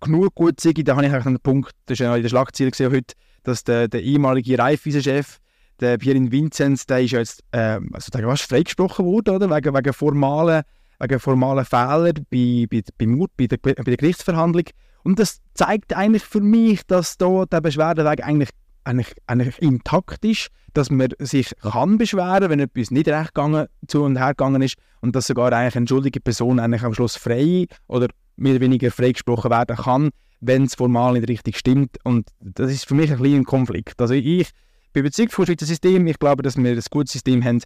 genug 0.00 0.34
gut 0.34 0.60
sei, 0.60 0.72
da 0.72 0.96
habe 0.96 1.06
ich 1.06 1.12
einen 1.12 1.40
Punkt, 1.40 1.72
das 1.86 1.94
ist 1.94 2.00
ja 2.00 2.14
in 2.14 2.22
der 2.22 2.28
Schlagzeile 2.28 2.70
gesehen 2.70 2.92
heute, 2.92 3.14
dass 3.44 3.64
der, 3.64 3.88
der 3.88 4.02
ehemalige 4.02 4.58
Raiffeisen-Chef, 4.58 5.38
der 5.80 5.98
Pierin 5.98 6.32
Vinzenz, 6.32 6.86
der 6.86 7.00
ist 7.00 7.12
ja 7.12 7.18
jetzt 7.20 7.42
äh, 7.52 7.80
also 7.92 8.10
der 8.12 8.28
ist 8.32 8.42
freigesprochen 8.42 9.04
worden, 9.04 9.36
oder? 9.36 9.50
Wegen, 9.50 9.74
wegen 9.74 9.92
formalen 9.92 10.62
wegen 11.00 11.20
formalen 11.20 11.64
Fehlern 11.64 12.26
bei, 12.30 12.66
bei, 12.68 12.82
bei, 12.98 13.26
bei, 13.36 13.46
der, 13.46 13.56
bei 13.58 13.72
der 13.72 13.96
Gerichtsverhandlung. 13.96 14.64
Und 15.04 15.18
das 15.18 15.40
zeigt 15.54 15.94
eigentlich 15.94 16.24
für 16.24 16.40
mich, 16.40 16.86
dass 16.86 17.16
da 17.16 17.44
der 17.46 17.60
Beschwerdeweg 17.60 18.24
eigentlich, 18.24 18.50
eigentlich, 18.84 19.14
eigentlich 19.26 19.58
intakt 19.62 20.24
ist, 20.24 20.48
dass 20.74 20.90
man 20.90 21.08
sich 21.18 21.54
kann 21.62 21.98
beschweren, 21.98 22.50
wenn 22.50 22.60
etwas 22.60 22.90
nicht 22.90 23.08
recht 23.08 23.34
gegangen, 23.34 23.68
zu 23.86 24.02
und 24.02 24.18
her 24.18 24.30
gegangen 24.30 24.62
ist 24.62 24.76
und 25.00 25.16
dass 25.16 25.26
sogar 25.26 25.52
eigentlich 25.52 25.76
eine 25.76 25.88
schuldige 25.88 26.20
Person 26.20 26.58
eigentlich 26.58 26.82
am 26.82 26.94
Schluss 26.94 27.16
frei 27.16 27.66
oder 27.86 28.08
mehr 28.38 28.52
oder 28.52 28.60
weniger 28.60 28.90
freigesprochen 28.90 29.50
werden 29.50 29.76
kann, 29.76 30.10
wenn 30.40 30.64
es 30.64 30.74
formal 30.74 31.14
nicht 31.14 31.28
richtig 31.28 31.58
stimmt. 31.58 31.96
Und 32.04 32.28
das 32.40 32.70
ist 32.70 32.86
für 32.86 32.94
mich 32.94 33.10
ein 33.10 33.18
kleiner 33.18 33.44
Konflikt. 33.44 34.00
Also 34.00 34.14
ich 34.14 34.50
bin 34.92 35.00
überzeugt 35.00 35.32
vom 35.32 35.46
Schweizer 35.46 35.66
System. 35.66 36.06
Ich 36.06 36.18
glaube, 36.18 36.42
dass 36.42 36.56
wir 36.56 36.70
ein 36.70 36.80
gutes 36.90 37.12
System 37.12 37.44
haben. 37.44 37.60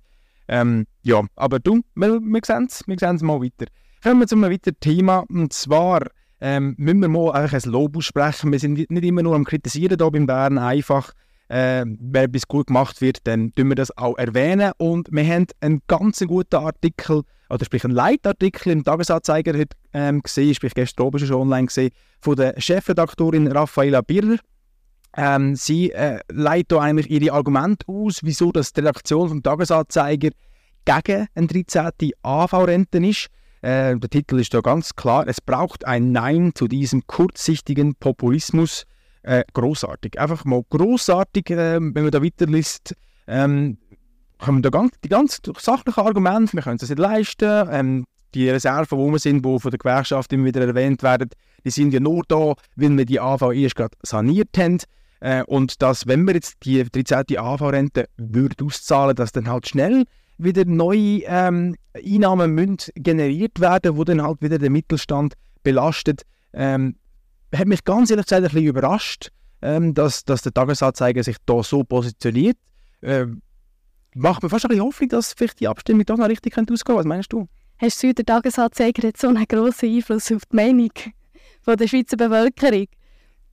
Ähm, 0.48 0.86
ja, 1.02 1.22
aber 1.36 1.60
du, 1.60 1.82
wir, 1.94 2.20
wir 2.20 2.40
sehen 2.44 2.66
es 2.68 2.82
wir 2.86 2.96
sehen's 2.98 3.22
mal 3.22 3.40
weiter. 3.40 3.66
Kommen 4.02 4.20
wir 4.20 4.26
zu 4.26 4.34
einem 4.34 4.50
weiteren 4.50 4.78
Thema. 4.80 5.24
Und 5.28 5.52
zwar 5.52 6.06
ähm, 6.40 6.74
müssen 6.76 7.00
wir 7.00 7.08
mal 7.08 7.32
ein 7.32 7.60
Lob 7.66 7.96
aussprechen. 7.96 8.50
Wir 8.50 8.58
sind 8.58 8.90
nicht 8.90 9.04
immer 9.04 9.22
nur 9.22 9.36
am 9.36 9.44
Kritisieren 9.44 9.96
hier 9.98 10.10
beim 10.10 10.26
Bern. 10.26 10.58
Einfach, 10.58 11.12
äh, 11.48 11.84
wenn 11.86 12.24
etwas 12.24 12.48
gut 12.48 12.66
gemacht 12.66 13.00
wird, 13.00 13.18
dann 13.24 13.54
tun 13.54 13.68
wir 13.68 13.76
das 13.76 13.96
auch 13.96 14.18
erwähnen. 14.18 14.72
Und 14.78 15.08
wir 15.12 15.24
haben 15.24 15.46
einen 15.60 15.82
ganz 15.86 16.18
guten 16.26 16.56
Artikel, 16.56 17.22
oder 17.52 17.66
sprich 17.66 17.84
einen 17.84 17.94
Leitartikel 17.94 18.72
im 18.72 18.82
Tagesanzeiger 18.82 19.52
heute 19.52 19.76
ähm, 19.92 20.22
gesehen, 20.22 20.54
sprich 20.54 20.72
gestern 20.74 21.06
oben 21.06 21.18
schon 21.18 21.36
online 21.36 21.66
gesehen, 21.66 21.90
von 22.20 22.34
der 22.34 22.58
Chefredaktorin 22.58 23.46
Raffaella 23.46 24.00
Birrer. 24.00 24.38
Ähm, 25.14 25.54
sie 25.54 25.92
äh, 25.92 26.20
leitet 26.30 26.78
eigentlich 26.78 27.10
ihre 27.10 27.34
Argumente 27.34 27.86
aus, 27.86 28.20
wieso 28.22 28.52
das 28.52 28.72
die 28.72 28.80
Redaktion 28.80 29.28
vom 29.28 29.42
Tagesanzeiger 29.42 30.30
gegen 30.86 31.28
eine 31.34 31.46
13. 31.46 32.12
AV-Rente 32.22 32.98
ist. 33.06 33.26
Äh, 33.60 33.98
der 33.98 34.08
Titel 34.08 34.40
ist 34.40 34.54
da 34.54 34.60
ganz 34.60 34.94
klar. 34.94 35.28
Es 35.28 35.42
braucht 35.42 35.84
ein 35.84 36.10
Nein 36.10 36.52
zu 36.54 36.68
diesem 36.68 37.06
kurzsichtigen 37.06 37.94
Populismus. 37.96 38.84
Äh, 39.24 39.44
großartig. 39.52 40.18
Einfach 40.18 40.46
mal 40.46 40.62
großartig, 40.70 41.50
äh, 41.50 41.74
wenn 41.80 41.92
man 41.92 42.10
da 42.10 42.22
weiterliest. 42.22 42.94
Ähm, 43.26 43.76
kommen 44.42 44.62
da 44.62 44.70
ganz, 44.70 44.92
die 45.02 45.08
ganz 45.08 45.40
sachlichen 45.58 46.00
Argumente, 46.00 46.52
wir 46.54 46.62
können 46.62 46.78
es 46.80 46.88
nicht 46.88 46.98
leisten. 46.98 47.68
Ähm, 47.70 48.04
die 48.34 48.48
Reserven, 48.48 48.98
wo 48.98 49.10
wir 49.10 49.18
sind, 49.18 49.44
die 49.44 49.58
von 49.58 49.70
der 49.70 49.78
Gewerkschaft 49.78 50.32
immer 50.32 50.46
wieder 50.46 50.66
erwähnt 50.66 51.02
werden, 51.02 51.30
die 51.64 51.70
sind 51.70 51.92
ja 51.92 52.00
nur 52.00 52.22
da, 52.28 52.54
weil 52.76 52.96
wir 52.96 53.04
die 53.04 53.20
AV 53.20 53.52
erst 53.52 53.76
gerade 53.76 53.96
saniert 54.02 54.56
haben. 54.56 54.78
Äh, 55.20 55.44
und 55.44 55.82
dass, 55.82 56.06
wenn 56.06 56.26
wir 56.26 56.34
jetzt 56.34 56.56
die 56.64 56.82
13. 56.82 57.38
AV-Rente 57.38 58.06
auszahlen, 58.60 59.14
dass 59.14 59.32
dann 59.32 59.48
halt 59.48 59.68
schnell 59.68 60.04
wieder 60.38 60.64
neue 60.64 61.22
ähm, 61.26 61.76
Einnahmen 61.94 62.52
müssen 62.52 62.78
generiert 62.96 63.60
werden, 63.60 63.96
wo 63.96 64.04
dann 64.04 64.22
halt 64.22 64.40
wieder 64.40 64.58
den 64.58 64.72
Mittelstand 64.72 65.34
belastet. 65.62 66.22
Ähm, 66.52 66.96
hat 67.54 67.68
mich 67.68 67.84
ganz 67.84 68.10
ehrlich 68.10 68.26
gesagt 68.26 68.42
ein 68.42 68.50
bisschen 68.50 68.66
überrascht, 68.66 69.30
ähm, 69.60 69.94
dass, 69.94 70.24
dass 70.24 70.42
der 70.42 70.52
Tagesanzeiger 70.52 71.22
sich 71.22 71.36
da 71.44 71.62
so 71.62 71.84
positioniert. 71.84 72.56
Ähm, 73.02 73.42
macht 74.14 74.42
mir 74.42 74.48
fast 74.48 74.64
ein 74.64 74.68
bisschen 74.68 74.84
Hoffnung, 74.84 75.08
dass 75.10 75.32
vielleicht 75.32 75.60
die 75.60 75.68
Abstimmung 75.68 76.04
doch 76.04 76.16
noch 76.16 76.28
richtig 76.28 76.52
ausgehen 76.52 76.66
könnte. 76.66 76.94
Was 76.96 77.06
meinst 77.06 77.32
du? 77.32 77.48
Hast 77.78 78.02
du, 78.02 78.14
der 78.14 78.24
Tagesanzeiger 78.24 79.08
hat 79.08 79.16
so 79.16 79.28
einen 79.28 79.44
grossen 79.46 79.94
Einfluss 79.94 80.30
auf 80.30 80.42
die 80.50 80.56
Meinung 80.56 80.92
von 81.62 81.76
der 81.76 81.88
Schweizer 81.88 82.16
Bevölkerung? 82.16 82.86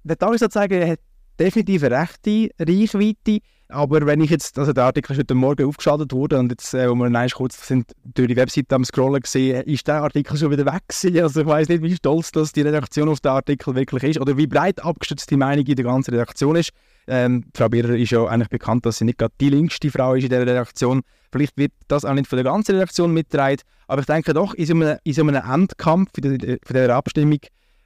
Der 0.04 0.18
Tagesanzeiger 0.18 0.88
hat 0.88 1.00
definitiv 1.40 1.84
eine 1.84 2.00
rechte 2.02 2.50
Reichweite. 2.60 3.40
Aber 3.72 4.06
wenn 4.06 4.20
ich 4.22 4.32
jetzt, 4.32 4.58
also 4.58 4.74
der 4.74 4.86
Artikel 4.86 5.14
ist 5.14 5.20
heute 5.20 5.36
Morgen 5.36 5.68
aufgeschaltet 5.68 6.12
worden 6.12 6.40
und 6.40 6.52
jetzt, 6.52 6.74
äh, 6.74 6.90
wo 6.90 6.96
wir 6.96 7.28
kurz 7.30 7.68
sind, 7.68 7.92
durch 8.04 8.28
die 8.28 8.36
Webseite 8.36 8.76
am 8.76 8.84
Scrollen 8.84 9.22
gesehen, 9.22 9.64
ist 9.64 9.88
der 9.88 10.02
Artikel 10.02 10.38
schon 10.38 10.50
wieder 10.50 10.66
weg 10.66 10.82
gewesen. 10.88 11.22
Also 11.22 11.42
ich 11.42 11.48
weiß 11.48 11.70
nicht, 11.70 11.84
wie 11.84 11.96
stolz 11.96 12.32
dass 12.32 12.52
die 12.52 12.62
Redaktion 12.62 13.10
auf 13.10 13.20
den 13.20 13.32
Artikel 13.32 13.76
wirklich 13.76 14.04
ist 14.04 14.20
oder 14.20 14.38
wie 14.38 14.48
breit 14.48 14.84
abgestützt 14.84 15.30
die 15.30 15.38
Meinung 15.38 15.66
in 15.66 15.76
der 15.76 15.86
ganzen 15.86 16.12
Redaktion 16.12 16.56
ist. 16.56 16.72
Ähm, 17.08 17.46
Frau 17.56 17.70
Birrer 17.70 17.96
ist 17.96 18.12
ja 18.12 18.26
eigentlich 18.26 18.50
bekannt, 18.50 18.86
dass 18.86 18.98
sie 18.98 19.06
nicht 19.06 19.18
gerade 19.18 19.34
die 19.40 19.50
linkste 19.50 19.90
Frau 19.90 20.14
ist 20.14 20.24
in 20.24 20.30
der 20.30 20.42
Redaktion. 20.42 21.02
Vielleicht 21.32 21.58
wird 21.58 21.72
das 21.88 22.06
auch 22.06 22.14
nicht 22.14 22.28
von 22.28 22.38
der 22.38 22.44
ganzen 22.44 22.74
Redaktion 22.76 23.14
mitgetragen, 23.14 23.62
aber 23.88 24.02
ich 24.02 24.08
denke 24.08 24.34
doch, 24.34 24.54
in 24.54 24.66
so 24.66 24.74
einem, 24.74 24.98
in 25.04 25.14
so 25.14 25.22
einem 25.22 25.36
Endkampf, 25.36 26.12
von 26.14 26.74
der 26.74 26.96
Abstimmung, 26.96 27.40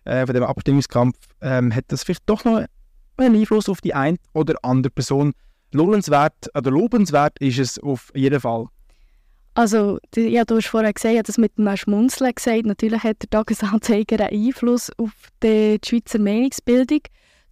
äh, 0.05 0.25
von 0.25 0.36
dem 0.36 0.43
Abstimmungskampf, 0.43 1.17
ähm, 1.41 1.74
hat 1.74 1.86
das 1.88 2.03
vielleicht 2.03 2.24
doch 2.25 2.43
noch 2.43 2.65
einen 3.17 3.36
Einfluss 3.36 3.70
auf 3.70 3.82
die 3.82 3.93
eine 3.93 4.17
oder 4.34 4.55
andere 4.63 4.91
Person. 4.91 5.34
Lohnenswert 5.72 6.50
oder 6.55 6.72
lobenswert 6.72 7.39
ist 7.39 7.60
es 7.60 7.79
auf 7.79 8.12
jeden 8.13 8.39
Fall. 8.39 8.67
Also, 9.55 10.00
ja, 10.15 10.46
du 10.46 10.58
hast 10.58 10.67
vorher 10.67 10.93
gesagt, 10.93 11.29
das 11.29 11.38
mit 11.38 11.58
dem 11.58 11.77
Schmunzeln 11.77 12.34
gesagt. 12.34 12.65
Natürlich 12.65 13.03
hat 13.03 13.22
der 13.22 13.29
Tagesanzeiger 13.29 14.25
einen 14.25 14.48
Einfluss 14.48 14.91
auf 14.98 15.12
die 15.43 15.79
Schweizer 15.86 16.20
Meinungsbildung. 16.20 17.01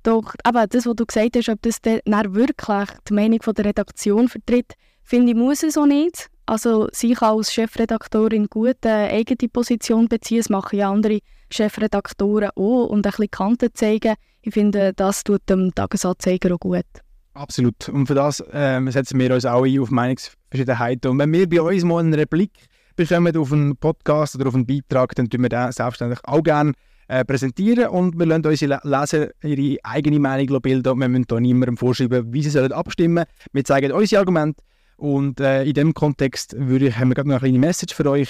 Doch 0.04 0.34
aber 0.44 0.68
das, 0.68 0.86
was 0.86 0.96
du 0.96 1.06
gesagt 1.06 1.36
hast, 1.36 1.50
ob 1.50 1.62
das 1.62 1.82
dann 1.82 2.00
wirklich 2.34 2.90
die 3.08 3.14
Meinung 3.14 3.40
der 3.40 3.66
Redaktion 3.66 4.28
vertritt, 4.28 4.74
finde 5.04 5.32
ich, 5.32 5.38
muss 5.38 5.64
es 5.64 5.78
auch 5.78 5.86
nicht. 5.86 6.28
Also 6.46 6.90
sich 6.92 7.22
als 7.22 7.54
Chefredaktorin 7.54 8.48
gut 8.48 8.78
eine 8.86 9.10
eigene 9.10 9.50
Position 9.50 10.08
beziehen, 10.08 10.40
das 10.40 10.50
machen 10.50 10.80
ja 10.80 10.92
andere 10.92 11.20
Chefredaktoren 11.52 12.50
auch 12.56 12.88
und 12.88 13.06
ein 13.06 13.12
bisschen 13.12 13.32
Kanten 13.32 13.70
zeigen. 13.74 14.16
Ich 14.42 14.54
finde, 14.54 14.94
das 14.94 15.24
tut 15.24 15.48
dem 15.50 15.74
Tagesanzeiger 15.74 16.56
auch 16.56 16.60
gut. 16.60 16.86
Absolut. 17.34 17.88
Und 17.90 18.08
für 18.08 18.16
das 18.16 18.44
ähm, 18.52 18.90
setzen 18.92 19.20
wir 19.20 19.34
uns 19.34 19.46
auch 19.46 19.64
ein 19.64 19.80
auf 19.80 19.92
Meinungsverschiedenheiten. 19.92 21.12
Und 21.12 21.20
wenn 21.20 21.32
wir 21.32 21.48
bei 21.48 21.62
uns 21.62 21.84
mal 21.84 22.00
einen 22.00 22.14
Replik 22.14 22.52
bekommen 22.96 23.38
auf 23.38 23.54
einen 23.54 23.78
Podcast 23.78 24.36
oder 24.36 24.48
auf 24.48 24.56
einen 24.56 24.66
Beitrag, 24.66 25.16
dann 25.16 25.30
tun 25.30 25.44
wir 25.44 25.50
den 25.50 25.72
selbstverständlich 25.72 26.20
auch 26.24 26.44
gerne 26.44 26.74
äh, 27.12 27.26
präsentieren 27.26 27.90
und 27.90 28.18
wir 28.18 28.26
lassen 28.26 28.46
unsere 28.46 28.80
Leser 28.84 29.32
ihre 29.44 29.78
eigene 29.84 30.18
Meinung 30.18 30.62
bilden 30.62 30.98
wir 30.98 31.10
müssen 31.10 31.26
da 31.28 31.42
niemandem 31.42 31.76
vorschreiben, 31.76 32.34
wie 32.34 32.42
sie 32.42 32.50
sollen 32.50 32.72
abstimmen 32.72 33.26
Wir 33.52 33.66
zeigen 33.66 33.92
unsere 33.92 34.22
Argumente 34.22 34.64
und 34.96 35.42
äh, 35.42 35.64
in 35.64 35.74
diesem 35.74 35.94
Kontext 35.94 36.56
würde 36.58 36.88
ich, 36.88 36.98
haben 36.98 37.10
wir 37.10 37.16
gerade 37.16 37.28
noch 37.28 37.42
eine 37.42 37.50
kleine 37.50 37.60
Message 37.60 37.94
für 37.94 38.10
euch, 38.10 38.30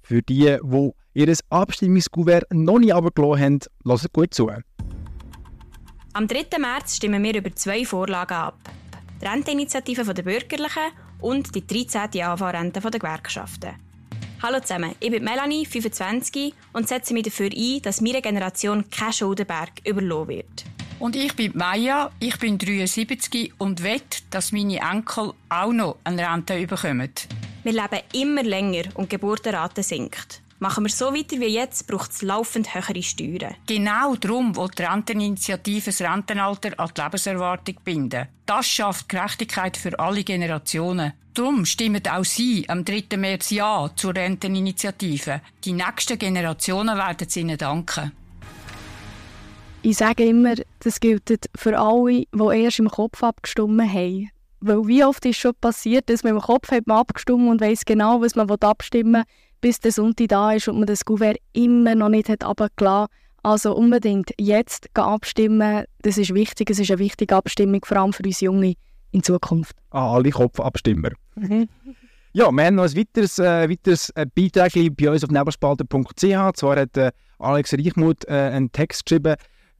für 0.00 0.22
die, 0.22 0.56
die 0.62 0.90
ihr 1.12 1.36
Abstimmungskuvert 1.50 2.44
noch 2.54 2.78
nicht 2.78 2.94
abgelassen 2.94 3.44
haben. 3.44 3.58
Lasst 3.84 4.10
gut 4.14 4.32
zu. 4.32 4.50
Am 6.14 6.26
3. 6.26 6.58
März 6.58 6.96
stimmen 6.96 7.22
wir 7.22 7.36
über 7.36 7.54
zwei 7.54 7.84
Vorlagen 7.84 8.32
ab. 8.32 8.58
Die 9.20 9.26
Renteninitiative 9.26 10.14
der 10.14 10.22
Bürgerlichen 10.22 10.92
und 11.20 11.54
die 11.54 11.66
13. 11.66 12.22
AV-Rente 12.22 12.80
der 12.80 12.90
Gewerkschaften. 12.92 13.91
Hallo 14.44 14.58
zusammen, 14.58 14.96
ich 14.98 15.12
bin 15.12 15.22
Melanie, 15.22 15.64
25 15.64 16.52
und 16.72 16.88
setze 16.88 17.14
mich 17.14 17.22
dafür 17.22 17.48
ein, 17.56 17.80
dass 17.80 18.00
meine 18.00 18.20
Generation 18.20 18.90
kein 18.90 19.12
Schuldenberg 19.12 19.70
überlassen 19.86 20.26
wird. 20.26 20.64
Und 20.98 21.14
ich 21.14 21.36
bin 21.36 21.52
Maya, 21.54 22.10
ich 22.18 22.36
bin 22.40 22.58
73 22.58 23.52
und 23.58 23.84
wette, 23.84 24.18
dass 24.30 24.50
meine 24.50 24.80
Enkel 24.80 25.32
auch 25.48 25.72
noch 25.72 25.98
eine 26.02 26.28
Rente 26.28 26.66
bekommen. 26.66 27.12
Wir 27.62 27.72
leben 27.72 28.00
immer 28.14 28.42
länger 28.42 28.88
und 28.94 29.12
die 29.12 29.16
Geburtenrate 29.16 29.84
sinkt. 29.84 30.42
Machen 30.58 30.84
wir 30.86 30.90
so 30.90 31.14
weiter 31.14 31.38
wie 31.38 31.46
jetzt, 31.46 31.86
braucht 31.86 32.10
es 32.10 32.22
laufend 32.22 32.74
höhere 32.74 33.02
Steuern. 33.02 33.54
Genau 33.68 34.16
darum 34.16 34.56
will 34.56 34.70
die 34.76 34.82
Renteninitiative 34.82 35.86
das 35.86 36.00
Rentenalter 36.00 36.80
an 36.80 36.90
die 36.96 37.00
Lebenserwartung 37.00 37.76
binden. 37.84 38.26
Das 38.44 38.66
schafft 38.66 39.08
Gerechtigkeit 39.08 39.76
für 39.76 39.96
alle 40.00 40.24
Generationen. 40.24 41.12
Darum 41.34 41.64
stimmen 41.64 42.02
auch 42.06 42.24
Sie 42.24 42.68
am 42.68 42.84
3. 42.84 43.16
März 43.16 43.50
Ja 43.50 43.90
zur 43.96 44.14
Renteninitiative. 44.14 45.40
Die 45.64 45.72
nächsten 45.72 46.18
Generationen 46.18 46.96
werden 46.96 47.26
es 47.26 47.36
Ihnen 47.36 47.56
danken. 47.56 48.12
Ich 49.82 49.96
sage 49.96 50.24
immer, 50.24 50.54
das 50.80 51.00
gilt 51.00 51.48
für 51.56 51.78
alle, 51.78 52.24
die 52.32 52.62
erst 52.62 52.78
im 52.78 52.88
Kopf 52.88 53.22
abgestimmt 53.22 53.82
haben. 53.82 54.30
Weil 54.60 54.86
wie 54.86 55.04
oft 55.04 55.24
ist 55.26 55.38
schon 55.38 55.54
passiert, 55.60 56.08
dass 56.08 56.22
man 56.22 56.34
im 56.34 56.40
Kopf 56.40 56.70
hat 56.70 56.86
man 56.86 56.98
abgestimmt 56.98 57.48
und 57.48 57.60
weiß 57.60 57.84
genau, 57.84 58.20
was 58.20 58.36
man 58.36 58.48
abstimmen 58.48 59.24
will 59.24 59.24
bis 59.62 59.80
der 59.80 59.92
Sonntag 59.92 60.28
da 60.28 60.52
ist 60.52 60.68
und 60.68 60.78
man 60.78 60.86
das 60.86 61.04
Kuvert 61.04 61.38
immer 61.54 61.94
noch 61.94 62.10
nicht 62.10 62.28
hat 62.28 62.44
runtergelassen 62.44 63.08
Also 63.42 63.74
unbedingt 63.74 64.32
jetzt 64.38 64.88
abstimmen. 64.94 65.84
Das 66.02 66.18
ist 66.18 66.34
wichtig. 66.34 66.68
Es 66.68 66.78
ist 66.78 66.90
eine 66.90 66.98
wichtige 66.98 67.34
Abstimmung, 67.34 67.80
vor 67.84 67.96
allem 67.96 68.12
für 68.12 68.24
uns 68.24 68.40
Junge 68.40 68.74
in 69.12 69.22
Zukunft. 69.22 69.76
Ah, 69.90 70.14
alle 70.14 70.30
Kopfabstimmer. 70.30 71.10
Mhm. 71.36 71.68
Ja, 72.34 72.50
wir 72.50 72.64
haben 72.64 72.76
noch 72.76 72.84
ein 72.84 72.96
weiteres, 72.96 73.38
äh, 73.38 73.68
weiteres 73.68 74.08
äh, 74.14 74.24
Beitrag 74.24 74.72
bei 74.72 75.10
uns 75.10 75.22
auf 75.22 75.30
nebelspalter.ch. 75.30 76.54
Zwar 76.54 76.76
hat 76.76 76.96
äh, 76.96 77.12
Alex 77.38 77.74
Reichmuth 77.74 78.24
äh, 78.24 78.32
einen 78.32 78.72
Text 78.72 79.04
geschrieben 79.04 79.36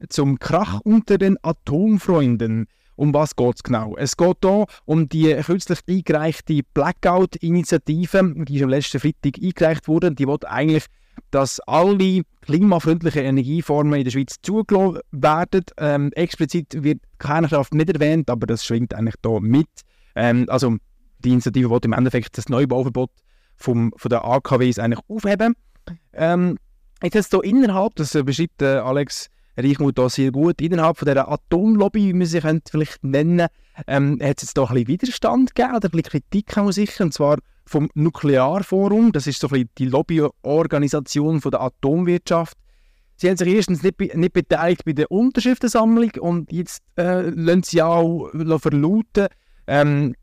zum 0.09 0.37
Krach 0.37 0.79
unter 0.83 1.17
den 1.17 1.37
Atomfreunden. 1.41 2.67
Um 2.95 3.11
was 3.11 3.35
geht 3.35 3.55
es 3.55 3.63
genau? 3.63 3.95
Es 3.97 4.15
geht 4.15 4.37
hier 4.43 4.67
um 4.85 5.09
die 5.09 5.33
kürzlich 5.33 5.79
eingereichte 5.89 6.61
Blackout-Initiative, 6.75 8.35
die 8.45 8.57
ist 8.57 8.63
am 8.63 8.69
letzten 8.69 8.99
Freitag 8.99 9.41
eingereicht 9.41 9.87
wurde. 9.87 10.11
Die 10.11 10.27
will 10.27 10.37
eigentlich, 10.45 10.85
dass 11.31 11.59
alle 11.61 12.21
klimafreundlichen 12.41 13.23
Energieformen 13.23 13.99
in 13.99 14.03
der 14.03 14.11
Schweiz 14.11 14.35
zugelassen 14.41 14.99
werden. 15.11 15.63
Ähm, 15.77 16.11
explizit 16.13 16.83
wird 16.83 16.99
Kernkraft 17.19 17.73
nicht 17.73 17.89
erwähnt, 17.89 18.29
aber 18.29 18.47
das 18.47 18.65
schwingt 18.65 18.93
eigentlich 18.93 19.15
hier 19.25 19.41
mit. 19.41 19.67
Ähm, 20.15 20.45
also 20.49 20.77
die 21.19 21.31
Initiative 21.31 21.69
will 21.69 21.79
im 21.83 21.93
Endeffekt 21.93 22.37
das 22.37 22.49
Neubauverbot 22.49 23.11
vom, 23.55 23.93
von 23.95 24.09
der 24.09 24.25
AKWs 24.25 24.79
eigentlich 24.79 25.03
aufheben. 25.07 25.55
Ähm, 26.13 26.57
jetzt 27.01 27.31
hier 27.31 27.43
innerhalb, 27.43 27.95
das 27.95 28.13
beschreibt 28.13 28.61
äh, 28.61 28.77
Alex 28.77 29.29
Reichmuth 29.57 29.97
da 29.97 30.09
sehr 30.09 30.31
gut. 30.31 30.61
Innerhalb 30.61 30.97
von 30.97 31.07
dieser 31.07 31.29
Atomlobby, 31.29 32.09
wie 32.09 32.13
man 32.13 32.27
sie 32.27 32.41
vielleicht 32.41 33.03
nennen 33.03 33.47
ähm, 33.87 34.19
hat 34.21 34.37
es 34.37 34.43
jetzt 34.43 34.57
da 34.57 34.63
ein 34.63 34.73
bisschen 34.73 34.87
Widerstand 34.87 35.55
gegeben 35.55 35.75
oder 35.75 35.87
ein 35.87 35.91
bisschen 35.91 36.03
Kritik 36.03 36.57
auch 36.57 36.71
sicher, 36.71 37.03
und 37.03 37.13
zwar 37.13 37.37
vom 37.65 37.89
Nuklearforum. 37.93 39.11
Das 39.11 39.27
ist 39.27 39.39
so 39.39 39.49
ein 39.49 39.69
die 39.77 39.85
Lobbyorganisation 39.85 41.41
von 41.41 41.51
der 41.51 41.61
Atomwirtschaft. 41.61 42.57
Sie 43.15 43.29
haben 43.29 43.37
sich 43.37 43.47
erstens 43.47 43.83
nicht, 43.83 43.99
nicht 44.15 44.33
beteiligt 44.33 44.85
bei 44.85 44.93
der 44.93 45.11
Unterschriftensammlung 45.11 46.11
und 46.19 46.51
jetzt 46.51 46.81
äh, 46.97 47.29
lassen 47.29 47.63
sie 47.63 47.81
auch 47.81 48.29
verlauten, 48.59 49.27
ähm, 49.67 50.15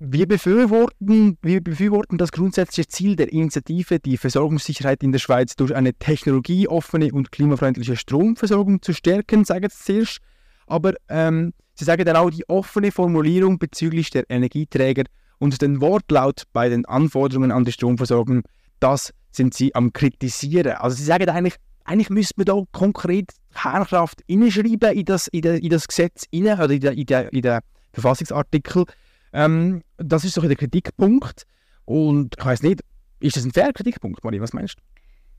wir 0.00 0.28
befürworten, 0.28 1.38
wir 1.42 1.60
befürworten 1.60 2.18
das 2.18 2.30
grundsätzliche 2.30 2.86
Ziel 2.86 3.16
der 3.16 3.32
Initiative, 3.32 3.98
die 3.98 4.16
Versorgungssicherheit 4.16 5.02
in 5.02 5.10
der 5.10 5.18
Schweiz 5.18 5.56
durch 5.56 5.74
eine 5.74 5.92
technologieoffene 5.92 7.12
und 7.12 7.32
klimafreundliche 7.32 7.96
Stromversorgung 7.96 8.80
zu 8.80 8.92
stärken, 8.92 9.44
sagen 9.44 9.68
sie 9.70 9.84
zuerst. 9.84 10.18
Aber 10.68 10.94
ähm, 11.08 11.52
sie 11.74 11.84
sagen 11.84 12.04
dann 12.04 12.16
auch 12.16 12.30
die 12.30 12.48
offene 12.48 12.92
Formulierung 12.92 13.58
bezüglich 13.58 14.10
der 14.10 14.30
Energieträger 14.30 15.04
und 15.38 15.60
den 15.62 15.80
Wortlaut 15.80 16.44
bei 16.52 16.68
den 16.68 16.84
Anforderungen 16.86 17.52
an 17.52 17.64
die 17.64 17.72
Stromversorgung, 17.72 18.42
das 18.80 19.12
sind 19.30 19.54
sie 19.54 19.74
am 19.74 19.92
kritisieren. 19.92 20.72
Also 20.72 20.96
sie 20.96 21.04
sagen 21.04 21.28
eigentlich, 21.28 21.56
eigentlich 21.84 22.10
müsste 22.10 22.34
man 22.36 22.46
da 22.46 22.62
konkret 22.72 23.30
Kernkraft 23.54 24.22
hineinschreiben 24.26 24.92
in 24.92 25.04
das, 25.04 25.28
in, 25.28 25.42
in 25.42 25.70
das 25.70 25.88
Gesetz 25.88 26.24
rein, 26.34 26.60
oder 26.60 26.70
in 26.70 26.80
den 26.80 27.28
in 27.28 27.42
der 27.42 27.62
Verfassungsartikel. 27.92 28.84
Ähm, 29.32 29.82
das 29.96 30.24
ist 30.24 30.34
so 30.34 30.40
der 30.40 30.56
Kritikpunkt. 30.56 31.44
Und 31.84 32.34
ich 32.38 32.44
weiß 32.44 32.62
nicht, 32.62 32.82
ist 33.20 33.36
das 33.36 33.44
ein 33.44 33.52
fairer 33.52 33.72
Kritikpunkt, 33.72 34.22
Marie? 34.22 34.40
Was 34.40 34.52
meinst 34.52 34.76
du? 34.78 34.82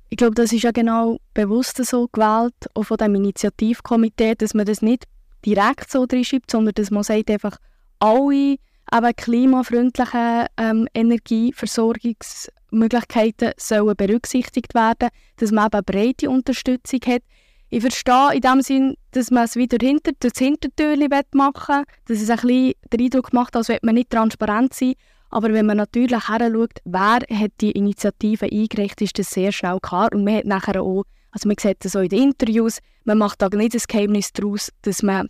Ich 0.09 0.17
glaube, 0.17 0.33
das 0.33 0.51
ist 0.51 0.63
ja 0.63 0.71
genau 0.71 1.19
bewusst 1.35 1.77
so 1.85 2.07
gewählt, 2.11 2.55
auch 2.73 2.83
von 2.83 2.97
dem 2.97 3.13
Initiativkomitee, 3.15 4.33
dass 4.35 4.55
man 4.55 4.65
das 4.65 4.81
nicht 4.81 5.05
direkt 5.45 5.91
so 5.91 6.05
reinschreibt, 6.11 6.49
sondern 6.49 6.73
dass 6.73 6.89
man 6.89 7.03
sagt 7.03 7.29
einfach, 7.29 7.57
alle 7.99 8.55
eben 8.93 9.15
klimafreundlichen 9.15 10.48
ähm, 10.58 10.88
Energieversorgungsmöglichkeiten 10.93 13.53
sollen 13.58 13.96
berücksichtigt 13.96 14.75
werden, 14.75 15.10
dass 15.38 15.51
man 15.51 15.67
eben 15.67 15.84
breite 15.84 16.29
Unterstützung 16.29 17.00
hat. 17.05 17.22
Ich 17.69 17.81
verstehe 17.81 18.34
in 18.34 18.41
dem 18.41 18.62
Sinn, 18.62 18.96
dass 19.12 19.29
man 19.29 19.46
es 19.46 19.55
wieder 19.55 19.77
hinter 19.79 20.12
das 20.19 20.34
Hintertürchen 20.38 21.10
machen 21.34 21.75
will, 21.75 21.86
dass 22.08 22.22
es 22.22 22.29
ein 22.29 22.38
bisschen 22.38 22.74
den 22.91 23.01
Eindruck 23.01 23.31
macht, 23.31 23.55
als 23.55 23.69
würde 23.69 23.86
man 23.86 23.96
nicht 23.96 24.10
transparent 24.10 24.74
sein. 24.74 24.96
Aber 25.29 25.53
wenn 25.53 25.67
man 25.67 25.77
natürlich 25.77 26.27
heranschaut, 26.27 26.79
wer 26.86 27.19
hat 27.31 27.51
die 27.62 27.72
Initiative 27.72 28.46
eingereicht, 28.46 29.00
ist 29.01 29.19
das 29.19 29.29
sehr 29.29 29.51
schnell 29.51 29.77
klar. 29.79 30.10
Und 30.12 30.24
man 30.24 30.38
hat 30.38 30.46
nachher 30.46 30.81
auch, 30.81 31.03
also 31.31 31.48
man 31.48 31.58
sieht 31.60 31.86
das 31.86 31.96
auch 31.96 32.01
in 32.01 32.10
den 32.10 32.29
Interviews, 32.29 32.79
man 33.03 33.19
macht 33.19 33.41
da 33.41 33.50
nicht 33.50 33.75
das 33.75 33.88
Geheimnis 33.88 34.34
daraus, 34.34 34.72
dass 34.81 35.03
man 35.03 35.29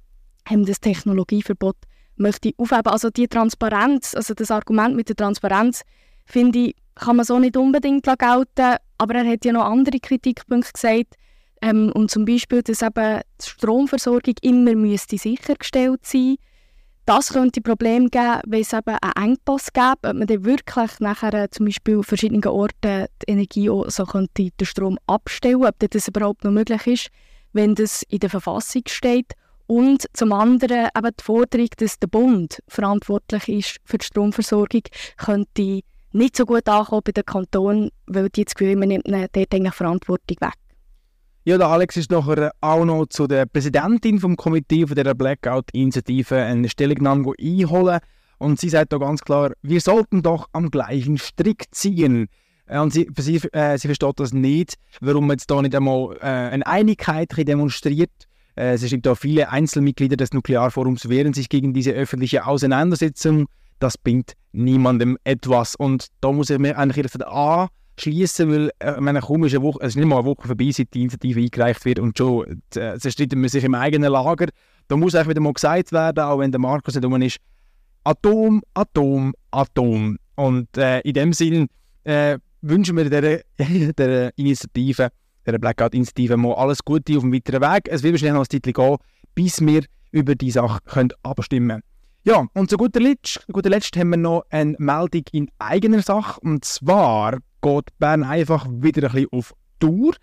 das 0.49 0.79
Technologieverbot 0.79 1.75
möchte 2.19 2.51
aufheben. 2.57 2.87
Also 2.87 3.09
die 3.09 3.27
Transparenz, 3.27 4.15
also 4.15 4.33
das 4.33 4.51
Argument 4.51 4.95
mit 4.95 5.09
der 5.09 5.15
Transparenz, 5.15 5.81
finde 6.25 6.59
ich, 6.59 6.75
kann 6.95 7.15
man 7.15 7.25
so 7.25 7.39
nicht 7.39 7.57
unbedingt 7.57 8.03
gelten. 8.03 8.77
Aber 8.97 9.15
er 9.15 9.25
hat 9.25 9.45
ja 9.45 9.53
noch 9.53 9.65
andere 9.65 9.99
Kritikpunkte 9.99 10.73
gesagt, 10.73 11.15
ähm, 11.61 11.91
und 11.93 12.11
zum 12.11 12.25
Beispiel, 12.25 12.61
dass 12.61 12.81
eben 12.81 13.21
die 13.41 13.49
Stromversorgung 13.49 14.35
immer 14.41 14.75
müsste 14.75 15.17
sichergestellt 15.17 16.05
sein 16.05 16.37
das 17.09 17.33
könnte 17.33 17.59
Probleme 17.59 18.07
geben, 18.07 18.41
wenn 18.45 18.61
es 18.61 18.71
eben 18.71 18.95
einen 19.01 19.31
Engpass 19.31 19.73
gäbe, 19.73 20.09
ob 20.09 20.13
man 20.13 20.27
dann 20.27 20.45
wirklich 20.45 20.99
nachher 20.99 21.33
äh, 21.33 21.49
zum 21.49 21.65
Beispiel 21.65 21.97
an 21.97 22.03
verschiedenen 22.03 22.45
Orten 22.45 23.07
die 23.23 23.31
Energie 23.31 23.67
so 23.87 24.05
könnte 24.05 24.51
den 24.51 24.65
Strom 24.67 24.99
abstellen, 25.07 25.65
ob 25.65 25.73
das 25.79 26.07
überhaupt 26.07 26.43
noch 26.43 26.51
möglich 26.51 26.85
ist, 26.85 27.07
wenn 27.51 27.73
das 27.73 28.03
in 28.09 28.19
der 28.19 28.29
Verfassung 28.29 28.83
steht. 28.87 29.33
Und 29.69 30.07
zum 30.13 30.33
anderen 30.33 30.87
eben 30.97 31.11
die 31.19 31.23
Forderung, 31.23 31.67
dass 31.77 31.99
der 31.99 32.07
Bund 32.07 32.57
verantwortlich 32.67 33.47
ist 33.49 33.77
für 33.85 33.99
die 33.99 34.05
Stromversorgung, 34.05 34.81
könnte 35.17 35.81
nicht 36.11 36.35
so 36.35 36.47
gut 36.47 36.67
ankommen 36.67 37.03
bei 37.05 37.11
den 37.11 37.23
Kantonen, 37.23 37.91
weil 38.07 38.29
die 38.29 38.45
das 38.45 38.55
Gefühl, 38.55 38.75
man 38.77 38.87
nimmt 38.87 39.05
dort 39.05 39.53
eigentlich 39.53 39.75
Verantwortung 39.75 40.37
weg. 40.41 40.55
Ja, 41.43 41.59
der 41.59 41.67
Alex 41.67 41.97
ist 41.97 42.09
nachher 42.09 42.51
auch 42.61 42.83
noch 42.83 43.05
zu 43.09 43.27
der 43.27 43.45
Präsidentin 43.45 44.19
vom 44.19 44.35
Komitee 44.37 44.87
von 44.87 44.95
der 44.95 45.13
Blackout-Initiative 45.13 46.35
eine 46.35 46.67
Stellungnahme 46.67 47.33
einholen. 47.39 47.99
Und 48.39 48.59
sie 48.59 48.69
sagt 48.69 48.91
da 48.91 48.97
ganz 48.97 49.21
klar, 49.21 49.51
wir 49.61 49.81
sollten 49.81 50.23
doch 50.23 50.49
am 50.51 50.71
gleichen 50.71 51.19
Strick 51.19 51.65
ziehen. 51.69 52.27
Äh, 52.65 52.79
und 52.79 52.91
sie, 52.91 53.07
sie, 53.19 53.35
äh, 53.51 53.77
sie 53.77 53.87
versteht 53.87 54.19
das 54.19 54.33
nicht, 54.33 54.77
warum 54.99 55.27
man 55.27 55.35
jetzt 55.35 55.51
da 55.51 55.61
nicht 55.61 55.75
einmal 55.75 56.17
äh, 56.21 56.25
eine 56.25 56.65
Einigkeit 56.65 57.29
demonstriert. 57.37 58.28
Äh, 58.59 58.77
sie 58.77 58.89
schreibt 58.89 59.05
da, 59.05 59.15
viele 59.15 59.49
Einzelmitglieder 59.49 60.17
des 60.17 60.33
Nuklearforums 60.33 61.07
wehren 61.07 61.33
sich 61.33 61.47
gegen 61.47 61.73
diese 61.73 61.91
öffentliche 61.91 62.45
Auseinandersetzung. 62.45 63.47
Das 63.79 63.97
bringt 63.97 64.33
niemandem 64.51 65.17
etwas. 65.23 65.75
Und 65.75 66.07
da 66.19 66.33
muss 66.33 66.49
ich 66.49 66.59
mir 66.59 66.77
eigentlich 66.77 66.97
jetzt 66.97 67.25
A 67.25 67.69
schließen, 67.97 68.51
weil 68.51 68.71
äh, 68.79 68.99
meine, 68.99 69.19
eine 69.19 69.61
Woche, 69.61 69.79
es 69.81 69.89
ist 69.89 69.95
nicht 69.95 70.07
mal 70.07 70.17
eine 70.17 70.25
Woche 70.25 70.45
vorbei, 70.45 70.71
seit 70.71 70.93
die 70.93 71.03
Initiative 71.03 71.39
eingereicht 71.39 71.85
wird 71.85 71.99
und 71.99 72.17
schon 72.17 72.61
äh, 72.75 72.97
zerstreiten 72.97 73.41
wir 73.41 73.47
sich 73.47 73.63
im 73.63 73.75
eigenen 73.75 74.11
Lager. 74.11 74.47
Da 74.89 74.97
muss 74.97 75.15
eigentlich 75.15 75.29
wieder 75.29 75.41
mal 75.41 75.53
gesagt 75.53 75.93
werden, 75.93 76.19
auch 76.21 76.39
wenn 76.39 76.51
der 76.51 76.59
Markus 76.59 76.95
nicht 76.95 77.05
rum 77.05 77.21
ist, 77.21 77.37
Atom, 78.03 78.61
Atom, 78.73 79.33
Atom. 79.51 80.17
Und 80.35 80.77
äh, 80.77 80.99
in 81.01 81.13
dem 81.13 81.31
Sinn 81.31 81.67
äh, 82.03 82.37
wünschen 82.61 82.97
wir 82.97 83.09
der, 83.09 83.41
der 83.97 84.37
Initiative, 84.37 85.09
der 85.51 85.59
Blackout-Initiative 85.59 86.37
mal 86.37 86.53
alles 86.53 86.83
Gute 86.83 87.17
auf 87.17 87.23
dem 87.23 87.33
weiteren 87.33 87.61
Weg. 87.61 87.87
Es 87.87 88.03
wird 88.03 88.13
wahrscheinlich 88.13 88.33
noch 88.33 88.45
ein 88.45 88.49
Titel 88.49 88.73
gehen, 88.73 88.97
bis 89.35 89.61
wir 89.61 89.83
über 90.11 90.35
die 90.35 90.51
Sache 90.51 90.79
können 90.85 91.09
abstimmen 91.23 91.69
können. 91.69 91.83
Ja, 92.23 92.45
und 92.53 92.69
zu 92.69 92.77
guter 92.77 92.99
Letzt, 92.99 93.45
guter 93.51 93.69
Letzt 93.69 93.95
haben 93.95 94.09
wir 94.09 94.17
noch 94.17 94.43
eine 94.49 94.75
Meldung 94.77 95.23
in 95.31 95.49
eigener 95.57 96.01
Sache. 96.01 96.39
Und 96.41 96.65
zwar 96.65 97.37
geht 97.61 97.97
Bern 97.97 98.23
einfach 98.23 98.67
wieder 98.69 99.07
ein 99.07 99.13
bisschen 99.13 99.29
auf 99.31 99.53
Tour. 99.79 100.13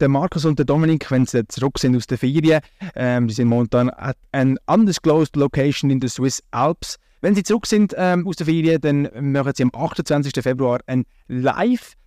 Der 0.00 0.08
Markus 0.08 0.44
und 0.44 0.58
der 0.58 0.66
Dominik, 0.66 1.10
wenn 1.10 1.26
sie 1.26 1.46
zurück 1.46 1.78
sind 1.78 1.94
aus 1.94 2.06
der 2.06 2.18
Ferien, 2.18 2.60
ähm, 2.96 3.28
die 3.28 3.34
sind 3.34 3.48
momentan 3.48 3.90
at 3.90 4.16
an 4.32 4.58
undisclosed 4.66 5.36
location 5.36 5.90
in 5.90 6.00
the 6.00 6.08
Swiss 6.08 6.42
Alps. 6.50 6.96
Wenn 7.20 7.34
sie 7.36 7.44
zurück 7.44 7.66
sind 7.66 7.94
ähm, 7.96 8.26
aus 8.26 8.36
der 8.36 8.46
Ferien, 8.46 8.80
dann 8.80 9.08
machen 9.32 9.52
sie 9.54 9.62
am 9.62 9.70
28. 9.72 10.32
Februar 10.42 10.80
eine 10.86 11.04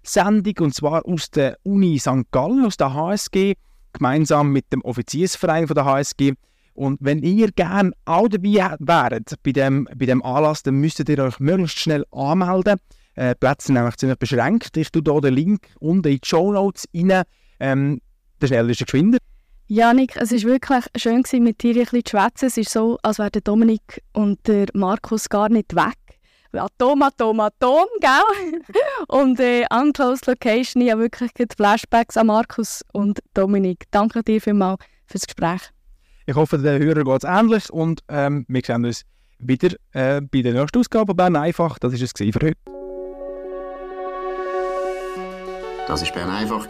Live-Sendung 0.05 0.53
und 0.59 0.73
zwar 0.73 1.05
aus 1.05 1.29
der 1.31 1.57
Uni 1.63 1.97
St. 1.99 2.31
Gallen, 2.31 2.65
aus 2.65 2.77
der 2.77 2.93
HSG, 2.93 3.55
gemeinsam 3.93 4.51
mit 4.51 4.71
dem 4.71 4.81
Offiziersverein 4.81 5.67
von 5.67 5.75
der 5.75 5.85
HSG. 5.85 6.33
Und 6.73 6.99
wenn 7.01 7.23
ihr 7.23 7.51
gerne 7.51 7.91
auch 8.05 8.27
dabei 8.27 8.75
wäret 8.79 9.33
bei 9.43 9.51
dem, 9.51 9.87
bei 9.95 10.05
dem 10.05 10.23
Anlass, 10.23 10.63
dann 10.63 10.75
müsstet 10.75 11.09
ihr 11.09 11.19
euch 11.19 11.39
möglichst 11.39 11.79
schnell 11.79 12.05
anmelden. 12.11 12.77
Äh, 13.15 13.33
Plätze 13.35 13.67
sind 13.67 13.75
nämlich 13.75 13.95
ziemlich 13.95 14.19
beschränkt. 14.19 14.75
Ich 14.75 14.91
tue 14.91 15.01
hier 15.05 15.21
den 15.21 15.33
Link 15.33 15.67
unten 15.79 16.07
in 16.07 16.19
die 16.19 16.27
Show 16.27 16.51
Notes 16.51 16.85
rein. 16.93 17.23
Ähm, 17.59 18.01
der 18.41 18.47
schnell 18.47 18.69
ist 18.69 18.81
der 18.81 18.85
geschwinder. 18.85 19.17
Janik, 19.67 20.17
es 20.17 20.31
war 20.31 20.41
wirklich 20.41 20.85
schön, 20.97 21.23
mit 21.43 21.63
dir 21.63 21.75
ein 21.75 21.81
bisschen 21.85 22.05
zu 22.05 22.09
schwätzen. 22.11 22.45
Es 22.47 22.57
ist 22.57 22.71
so, 22.71 22.99
als 23.01 23.17
wären 23.17 23.41
Dominik 23.43 24.03
und 24.13 24.45
der 24.47 24.67
Markus 24.73 25.29
gar 25.29 25.49
nicht 25.49 25.75
weg. 25.75 26.04
Atom, 26.57 27.01
Atom, 27.01 27.39
Atom, 27.39 27.85
gell? 27.99 28.61
und 29.07 29.39
äh, 29.39 29.65
Unclosed 29.71 30.27
Location, 30.27 30.81
ich 30.81 30.91
habe 30.91 31.01
wirklich 31.01 31.31
Flashbacks 31.55 32.17
an 32.17 32.27
Markus 32.27 32.83
und 32.93 33.19
Dominik. 33.33 33.85
Danke 33.91 34.23
dir 34.23 34.41
vielmals 34.41 34.79
fürs 35.07 35.25
Gespräch. 35.25 35.61
Ich 36.25 36.35
hoffe, 36.35 36.57
den 36.57 36.81
Hörern 36.81 37.03
geht 37.03 37.23
es 37.23 37.29
ähnlich 37.29 37.69
und 37.71 38.01
ähm, 38.09 38.45
wir 38.47 38.61
sehen 38.65 38.85
uns 38.85 39.03
wieder 39.39 39.75
äh, 39.93 40.21
bei 40.21 40.41
der 40.41 40.53
nächsten 40.53 40.79
Ausgabe 40.79 41.13
Bern 41.13 41.35
einfach. 41.35 41.77
Das 41.79 41.93
war 41.93 42.01
es 42.01 42.11
für 42.11 42.47
heute. 42.47 42.53
Das 45.87 46.03
war 46.03 46.13
Bern 46.13 46.29
einfach, 46.31 46.67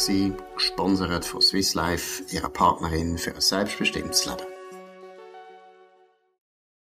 gesponsert 0.55 1.23
von 1.23 1.41
Swiss 1.41 1.73
Life, 1.73 2.23
ihrer 2.31 2.49
Partnerin 2.49 3.17
für 3.17 3.33
ein 3.33 3.39
selbstbestimmtes 3.39 4.25
Leben. 4.25 4.54